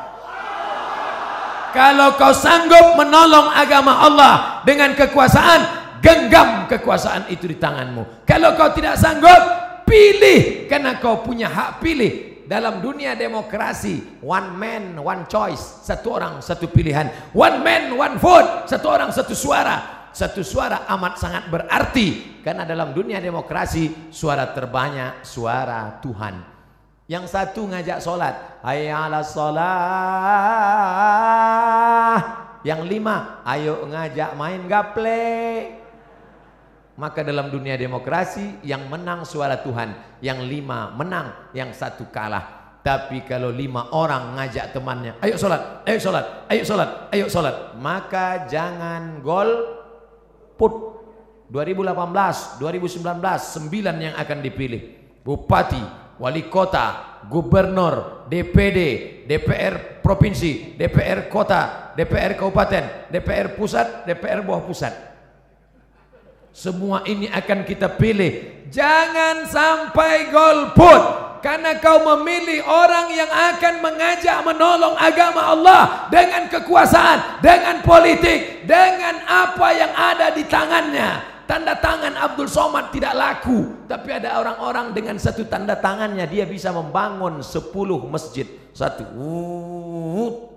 Kalau 1.75 2.15
kau 2.15 2.31
sanggup 2.31 2.95
menolong 2.95 3.51
agama 3.51 4.07
Allah 4.07 4.35
dengan 4.63 4.95
kekuasaan, 4.95 5.61
genggam 5.99 6.71
kekuasaan 6.71 7.27
itu 7.35 7.51
di 7.51 7.59
tanganmu. 7.59 8.23
Kalau 8.23 8.55
kau 8.55 8.71
tidak 8.71 8.95
sanggup, 8.95 9.43
pilih 9.83 10.71
karena 10.71 11.03
kau 11.03 11.27
punya 11.27 11.51
hak 11.51 11.83
pilih. 11.83 12.34
Dalam 12.45 12.85
dunia 12.85 13.17
demokrasi, 13.17 14.21
one 14.21 14.49
man, 14.57 15.01
one 15.01 15.25
choice, 15.25 15.85
satu 15.85 16.21
orang, 16.21 16.45
satu 16.45 16.69
pilihan. 16.69 17.09
One 17.33 17.65
man, 17.65 17.97
one 17.97 18.17
vote, 18.21 18.69
satu 18.69 18.87
orang, 18.89 19.11
satu 19.13 19.33
suara. 19.33 20.09
Satu 20.15 20.47
suara 20.47 20.87
amat 20.95 21.19
sangat 21.19 21.51
berarti 21.51 22.39
karena 22.47 22.63
dalam 22.63 22.95
dunia 22.95 23.19
demokrasi 23.19 24.15
suara 24.15 24.47
terbanyak 24.55 25.27
suara 25.27 25.99
Tuhan. 25.99 26.39
Yang 27.11 27.35
satu 27.35 27.67
ngajak 27.67 27.99
sholat 27.99 28.63
hayya 28.63 29.11
ala 29.11 29.27
sholat 29.27 30.15
yang 32.65 32.81
lima 32.89 33.45
ayo 33.45 33.85
ngajak 33.85 34.33
main 34.41 34.65
gaple 34.65 35.84
maka 36.95 37.27
dalam 37.27 37.51
dunia 37.51 37.75
demokrasi 37.75 38.63
yang 38.63 38.87
menang 38.87 39.27
suara 39.27 39.59
Tuhan 39.59 40.19
yang 40.23 40.43
lima 40.43 40.95
menang 40.95 41.51
yang 41.57 41.75
satu 41.75 42.07
kalah 42.11 42.79
tapi 42.85 43.25
kalau 43.25 43.49
lima 43.49 43.91
orang 43.97 44.39
ngajak 44.39 44.77
temannya 44.77 45.19
ayo 45.25 45.35
sholat 45.35 45.87
ayo 45.89 45.99
sholat 45.99 46.27
ayo 46.53 46.63
sholat 46.63 46.91
ayo 47.11 47.27
sholat 47.27 47.57
maka 47.81 48.47
jangan 48.47 49.19
gol 49.25 49.51
put 50.55 50.95
2018, 51.55 52.59
2019, 52.59 53.05
9 53.05 54.05
yang 54.11 54.15
akan 54.19 54.39
dipilih. 54.43 54.83
Bupati, 55.23 55.79
wali 56.19 56.51
kota, 56.51 57.21
gubernur, 57.31 58.27
DPD, 58.27 58.79
DPR 59.29 60.03
provinsi, 60.03 60.75
DPR 60.75 61.31
kota, 61.31 61.95
DPR 61.95 62.35
kabupaten, 62.35 63.13
DPR 63.13 63.55
pusat, 63.55 64.03
DPR 64.03 64.43
bawah 64.43 64.67
pusat. 64.67 65.14
Semua 66.55 67.03
ini 67.03 67.27
akan 67.27 67.67
kita 67.67 67.99
pilih. 67.99 68.63
Jangan 68.71 69.51
sampai 69.51 70.31
golput. 70.31 71.03
Karena 71.43 71.77
kau 71.77 72.01
memilih 72.01 72.65
orang 72.65 73.13
yang 73.13 73.29
akan 73.29 73.85
mengajak 73.85 74.41
menolong 74.49 74.97
agama 74.97 75.53
Allah 75.53 76.09
dengan 76.09 76.49
kekuasaan, 76.49 77.45
dengan 77.45 77.85
politik, 77.85 78.65
dengan 78.65 79.21
apa 79.29 79.69
yang 79.77 79.93
ada 79.93 80.33
di 80.33 80.49
tangannya. 80.49 81.37
Tanda 81.45 81.77
tangan 81.77 82.17
Abdul 82.17 82.49
Somad 82.49 82.89
tidak 82.89 83.13
laku, 83.13 83.85
tapi 83.85 84.17
ada 84.17 84.41
orang-orang 84.41 84.97
dengan 84.97 85.21
satu 85.21 85.45
tanda 85.45 85.77
tangannya 85.77 86.25
dia 86.25 86.49
bisa 86.49 86.73
membangun 86.73 87.45
10 87.45 87.69
masjid. 88.09 88.49
Satu, 88.73 89.05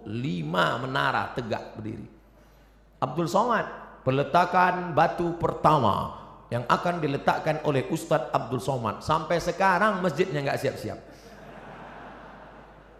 lima 0.07 0.79
menara 0.79 1.35
tegak 1.35 1.75
berdiri. 1.75 2.07
Abdul 3.03 3.27
Somad, 3.27 3.86
peletakan 4.07 4.95
batu 4.95 5.35
pertama 5.35 6.15
yang 6.47 6.63
akan 6.71 7.03
diletakkan 7.03 7.59
oleh 7.67 7.91
Ustadz 7.91 8.31
Abdul 8.31 8.63
Somad. 8.63 9.03
Sampai 9.03 9.43
sekarang 9.43 9.99
masjidnya 9.99 10.47
nggak 10.47 10.59
siap-siap. 10.63 10.99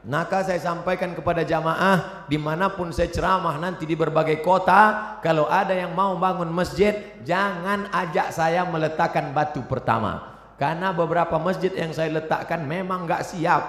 Maka 0.04 0.44
saya 0.44 0.60
sampaikan 0.60 1.16
kepada 1.16 1.48
jamaah 1.48 2.28
di 2.28 2.36
mana 2.36 2.68
pun 2.72 2.92
saya 2.92 3.08
ceramah 3.08 3.56
nanti 3.56 3.88
di 3.88 3.96
berbagai 3.96 4.44
kota 4.44 5.16
kalau 5.24 5.48
ada 5.48 5.72
yang 5.72 5.96
mau 5.96 6.16
bangun 6.20 6.52
masjid 6.52 7.16
jangan 7.24 7.88
ajak 7.92 8.36
saya 8.36 8.68
meletakkan 8.68 9.32
batu 9.36 9.64
pertama 9.68 10.36
karena 10.56 10.96
beberapa 10.96 11.36
masjid 11.36 11.76
yang 11.76 11.92
saya 11.92 12.24
letakkan 12.24 12.64
memang 12.64 13.04
nggak 13.04 13.26
siap 13.26 13.64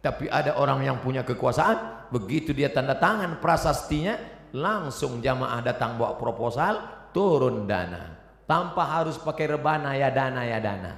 tapi 0.00 0.24
ada 0.32 0.56
orang 0.56 0.88
yang 0.88 0.96
punya 1.04 1.20
kekuasaan 1.20 2.08
begitu 2.08 2.56
dia 2.56 2.72
tanda 2.72 2.96
tangan 2.96 3.44
prasastinya 3.44 4.39
langsung 4.56 5.22
jamaah 5.22 5.60
datang 5.62 5.98
bawa 5.98 6.18
proposal 6.18 7.06
turun 7.14 7.66
dana 7.66 8.18
tanpa 8.44 8.86
harus 8.86 9.18
pakai 9.18 9.56
rebana 9.56 9.94
ya 9.94 10.10
dana 10.10 10.42
ya 10.42 10.58
dana 10.58 10.92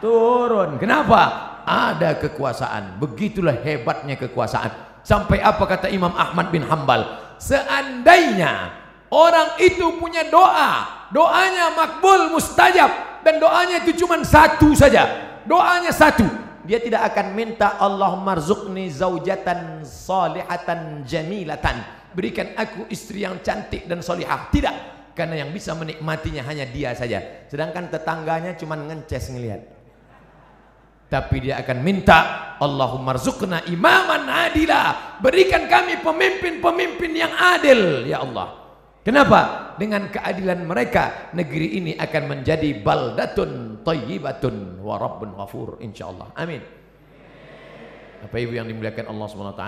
turun 0.00 0.80
kenapa 0.80 1.52
ada 1.66 2.18
kekuasaan. 2.18 2.98
Begitulah 2.98 3.54
hebatnya 3.62 4.18
kekuasaan. 4.18 5.02
Sampai 5.02 5.42
apa 5.42 5.66
kata 5.66 5.90
Imam 5.90 6.14
Ahmad 6.14 6.54
bin 6.54 6.62
Hambal? 6.62 7.34
Seandainya 7.42 8.70
orang 9.10 9.58
itu 9.58 9.98
punya 9.98 10.30
doa, 10.30 11.06
doanya 11.10 11.74
makbul 11.74 12.30
mustajab 12.30 13.22
dan 13.26 13.42
doanya 13.42 13.82
itu 13.82 13.98
cuma 14.02 14.18
satu 14.22 14.70
saja. 14.78 15.34
Doanya 15.42 15.90
satu. 15.90 16.26
Dia 16.62 16.78
tidak 16.78 17.10
akan 17.10 17.34
minta 17.34 17.74
Allah 17.82 18.14
marzuqni 18.14 18.86
zaujatan 18.86 19.82
salihatan 19.82 21.02
jamilatan. 21.02 22.01
Berikan 22.12 22.52
aku 22.56 22.88
istri 22.92 23.24
yang 23.24 23.40
cantik 23.40 23.88
dan 23.88 24.04
solihah. 24.04 24.48
Tidak. 24.52 24.76
Karena 25.12 25.44
yang 25.44 25.52
bisa 25.52 25.76
menikmatinya 25.76 26.44
hanya 26.48 26.64
dia 26.68 26.96
saja. 26.96 27.44
Sedangkan 27.48 27.92
tetangganya 27.92 28.56
cuma 28.56 28.76
ngences 28.76 29.28
ngelihat 29.28 29.82
tapi 31.12 31.44
dia 31.44 31.60
akan 31.60 31.84
minta 31.84 32.18
Allahumma 32.56 33.12
rzuqna 33.12 33.68
imaman 33.68 34.24
adila 34.32 35.20
berikan 35.20 35.68
kami 35.68 36.00
pemimpin-pemimpin 36.00 37.12
yang 37.12 37.36
adil 37.36 38.08
ya 38.08 38.24
Allah 38.24 38.80
kenapa 39.04 39.40
dengan 39.76 40.08
keadilan 40.08 40.64
mereka 40.64 41.28
negeri 41.36 41.76
ini 41.84 41.92
akan 42.00 42.22
menjadi 42.32 42.80
baldatun 42.80 43.84
tayyibatun 43.84 44.80
wa 44.80 44.96
rabbun 44.96 45.36
ghafur 45.36 45.76
insyaallah 45.84 46.32
amin 46.32 46.64
Bapak 48.24 48.38
Ibu 48.38 48.54
yang 48.56 48.70
dimuliakan 48.70 49.10
Allah 49.12 49.26
SWT 49.28 49.64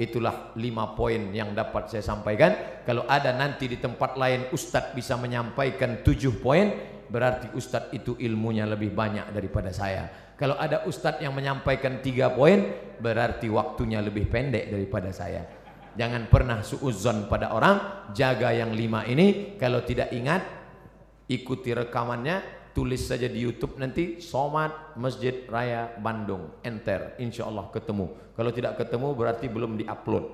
itulah 0.00 0.56
lima 0.56 0.96
poin 0.96 1.32
yang 1.32 1.52
dapat 1.52 1.92
saya 1.92 2.04
sampaikan 2.04 2.82
kalau 2.88 3.04
ada 3.04 3.36
nanti 3.36 3.68
di 3.68 3.76
tempat 3.76 4.16
lain 4.16 4.48
Ustadz 4.52 4.96
bisa 4.96 5.20
menyampaikan 5.20 6.00
tujuh 6.00 6.40
poin 6.40 6.72
berarti 7.12 7.52
Ustadz 7.52 7.92
itu 7.92 8.16
ilmunya 8.16 8.64
lebih 8.64 8.92
banyak 8.92 9.32
daripada 9.36 9.68
saya 9.68 10.22
kalau 10.42 10.58
ada 10.58 10.82
ustadz 10.90 11.22
yang 11.22 11.38
menyampaikan 11.38 12.02
tiga 12.02 12.34
poin, 12.34 12.66
berarti 12.98 13.46
waktunya 13.46 14.02
lebih 14.02 14.26
pendek 14.26 14.74
daripada 14.74 15.14
saya. 15.14 15.46
Jangan 15.94 16.26
pernah 16.26 16.66
suuzon 16.66 17.30
pada 17.30 17.54
orang, 17.54 18.10
jaga 18.10 18.50
yang 18.50 18.74
lima 18.74 19.06
ini. 19.06 19.54
Kalau 19.54 19.86
tidak 19.86 20.10
ingat, 20.10 20.42
ikuti 21.30 21.70
rekamannya, 21.70 22.61
tulis 22.72 23.04
saja 23.04 23.28
di 23.28 23.44
YouTube 23.44 23.76
nanti 23.76 24.16
Somad 24.20 24.72
Masjid 24.96 25.44
Raya 25.48 25.88
Bandung. 26.00 26.48
Enter 26.64 27.12
insya 27.20 27.44
Allah 27.48 27.64
ketemu. 27.72 28.08
Kalau 28.32 28.50
tidak 28.52 28.76
ketemu 28.80 29.12
berarti 29.12 29.48
belum 29.48 29.76
diupload. 29.80 30.24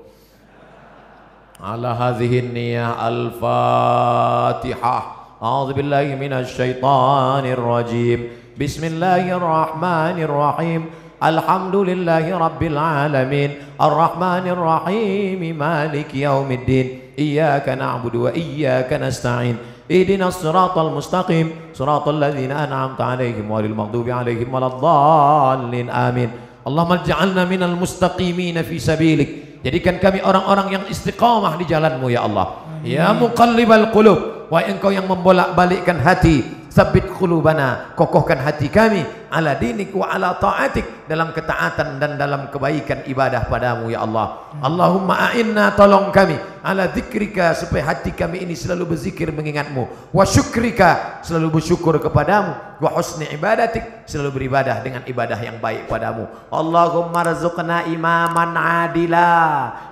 Ala 1.59 1.95
hadhihi 1.99 2.43
niyah 2.55 2.95
al-fatihah. 3.03 5.03
A'udzu 5.39 5.71
billahi 5.75 6.17
minasy 6.19 6.55
syaithanir 6.55 7.59
rajim 7.59 8.31
bismillahirrahmanirrahim. 8.59 10.87
Alhamdulillahi 11.19 12.31
rabbil 12.31 12.79
alamin. 12.79 13.59
Arrahmanir 13.75 14.55
rahim 14.55 15.43
maliki 15.55 16.23
yaumiddin. 16.23 17.11
Iyyaka 17.19 17.75
na'budu 17.75 18.31
wa 18.31 18.33
iyyaka 18.35 19.03
nasta'in. 19.03 19.59
اهدنا 19.89 20.29
الصراط 20.29 20.77
المستقيم. 20.79 21.73
صراط 21.73 22.07
الذين 22.09 22.53
أنعمت 22.53 23.01
عليهم 23.01 23.49
غير 23.49 23.65
المغضوب 23.73 24.07
عليهم 24.11 24.49
ولا 24.53 24.69
الضالين. 24.69 25.89
آمين. 25.89 26.31
اللهم 26.69 26.93
اجعلنا 26.93 27.43
من 27.49 27.63
المستقيمين 27.65 28.61
في 28.63 28.77
سبيلك. 28.77 29.29
Jadikan 29.65 29.97
kami 29.99 30.23
orang-orang 30.23 30.69
yang 30.77 30.85
istiqamah 30.87 31.57
di 31.57 31.65
jalanmu 31.67 32.07
ya 32.13 32.29
Allah. 32.29 32.63
Ya 32.85 33.11
muqallibal 33.17 33.91
qulub. 33.91 34.49
Wahai 34.53 34.77
engkau 34.77 34.93
yang 34.93 35.09
membolak-balikkan 35.09 36.01
hati. 36.01 36.45
Sabit 36.79 37.11
qulubana, 37.11 37.91
kokohkan 37.99 38.39
hati 38.39 38.71
kami 38.71 39.03
ala 39.35 39.59
dinik 39.59 39.91
wa 39.91 40.15
ala 40.15 40.39
ta'atik 40.39 41.11
dalam 41.11 41.35
ketaatan 41.35 41.99
dan 41.99 42.15
dalam 42.15 42.55
kebaikan 42.55 43.03
ibadah 43.03 43.51
padamu 43.51 43.91
ya 43.91 44.07
Allah. 44.07 44.47
Allahumma 44.63 45.27
a'inna 45.27 45.75
tolong 45.75 46.15
kami 46.15 46.39
ala 46.63 46.87
zikrika 46.95 47.51
supaya 47.59 47.83
hati 47.83 48.15
kami 48.15 48.47
ini 48.47 48.55
selalu 48.55 48.95
berzikir 48.95 49.35
mengingatmu. 49.35 50.15
Wa 50.15 50.23
syukrika 50.23 51.19
selalu 51.27 51.59
bersyukur 51.59 51.99
kepadamu. 51.99 52.79
Wa 52.79 52.95
husni 52.95 53.27
ibadatik 53.35 54.07
selalu 54.07 54.39
beribadah 54.39 54.79
dengan 54.79 55.03
ibadah 55.03 55.39
yang 55.43 55.59
baik 55.59 55.91
padamu. 55.91 56.31
Allahumma 56.47 57.27
razuqna 57.27 57.91
imaman 57.91 58.55
adila. 58.55 59.35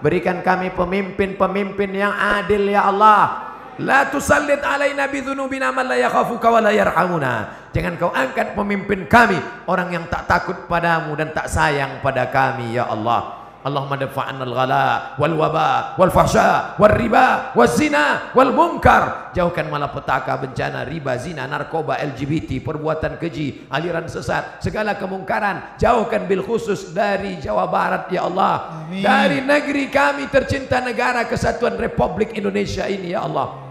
Berikan 0.07 0.39
kami 0.39 0.71
pemimpin-pemimpin 0.71 1.91
yang 1.91 2.15
adil 2.15 2.63
ya 2.71 2.87
Allah. 2.87 3.46
La 3.77 4.09
tusallit 4.09 4.65
alaina 4.65 5.05
bidzunubina 5.05 5.69
man 5.69 5.85
la 5.93 6.01
yakhafuka 6.01 6.49
wa 6.49 6.61
la 6.65 6.73
yarhamuna. 6.73 7.33
Jangan 7.77 7.95
kau 8.01 8.09
angkat 8.09 8.57
pemimpin 8.57 9.05
kami 9.05 9.37
orang 9.69 9.93
yang 9.93 10.05
tak 10.09 10.25
takut 10.25 10.65
padamu 10.65 11.13
dan 11.13 11.37
tak 11.37 11.53
sayang 11.53 12.01
pada 12.01 12.25
kami 12.33 12.73
ya 12.73 12.89
Allah. 12.89 13.45
Allahumma 13.67 13.99
dafa'anna 13.99 14.47
al-ghala 14.47 15.19
wal 15.19 15.35
waba 15.43 15.99
wal 15.99 16.15
fahsya 16.15 16.79
wal 16.79 16.95
riba 16.95 17.51
wal 17.59 17.67
zina 17.67 18.31
wal 18.31 18.55
munkar. 18.55 19.35
Jauhkan 19.35 19.67
malapetaka, 19.67 20.39
bencana, 20.39 20.87
riba, 20.87 21.19
zina, 21.19 21.51
narkoba, 21.51 21.99
LGBT, 21.99 22.63
perbuatan 22.63 23.19
keji, 23.19 23.67
aliran 23.67 24.07
sesat, 24.07 24.63
segala 24.63 24.95
kemungkaran. 24.95 25.77
Jauhkan 25.83 26.31
bil 26.31 26.47
khusus 26.47 26.95
dari 26.95 27.43
Jawa 27.43 27.67
Barat 27.67 28.07
ya 28.09 28.31
Allah. 28.31 28.87
Amin. 28.87 29.03
Dari 29.03 29.43
negeri 29.43 29.91
kami 29.91 30.31
tercinta 30.31 30.79
negara 30.79 31.27
kesatuan 31.27 31.75
Republik 31.75 32.39
Indonesia 32.39 32.87
ini 32.87 33.19
ya 33.19 33.27
Allah. 33.27 33.66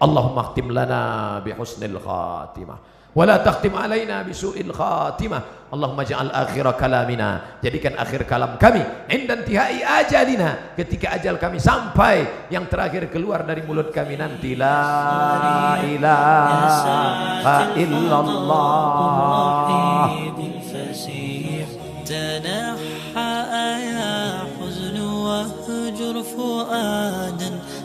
Allahumma 0.00 0.50
khtim 0.50 0.72
lana 0.72 1.38
bihusnil 1.44 2.00
khatimah. 2.00 2.90
Wala 3.10 3.42
takhtim 3.42 3.74
alaina 3.74 4.22
bisu'il 4.22 4.70
khatimah. 4.70 5.68
Allahumma 5.74 6.06
ja'al 6.06 6.30
akhir 6.30 6.62
kalamina. 6.78 7.58
Jadikan 7.58 7.98
akhir 7.98 8.22
kalam 8.22 8.54
kami. 8.54 8.80
Inda 9.10 9.34
intihai 9.34 9.82
ajalina. 9.82 10.74
Ketika 10.78 11.18
ajal 11.18 11.34
kami 11.34 11.58
sampai 11.58 12.46
yang 12.54 12.70
terakhir 12.70 13.10
keluar 13.10 13.42
dari 13.42 13.66
mulut 13.66 13.90
kami 13.90 14.14
nanti. 14.14 14.54
La 14.54 15.82
ilaha 15.82 17.74
illallah 17.74 18.70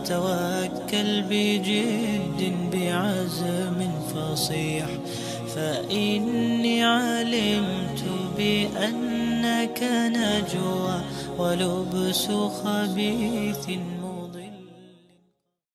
توكل 0.05 1.21
بجد 1.29 2.53
بعزم 2.73 3.91
فصيح 4.15 4.85
فإني 5.55 6.83
علمت 6.83 8.03
بأنك 8.37 9.83
نجوى 9.91 11.01
ولبس 11.37 12.27
خبيث 12.63 13.69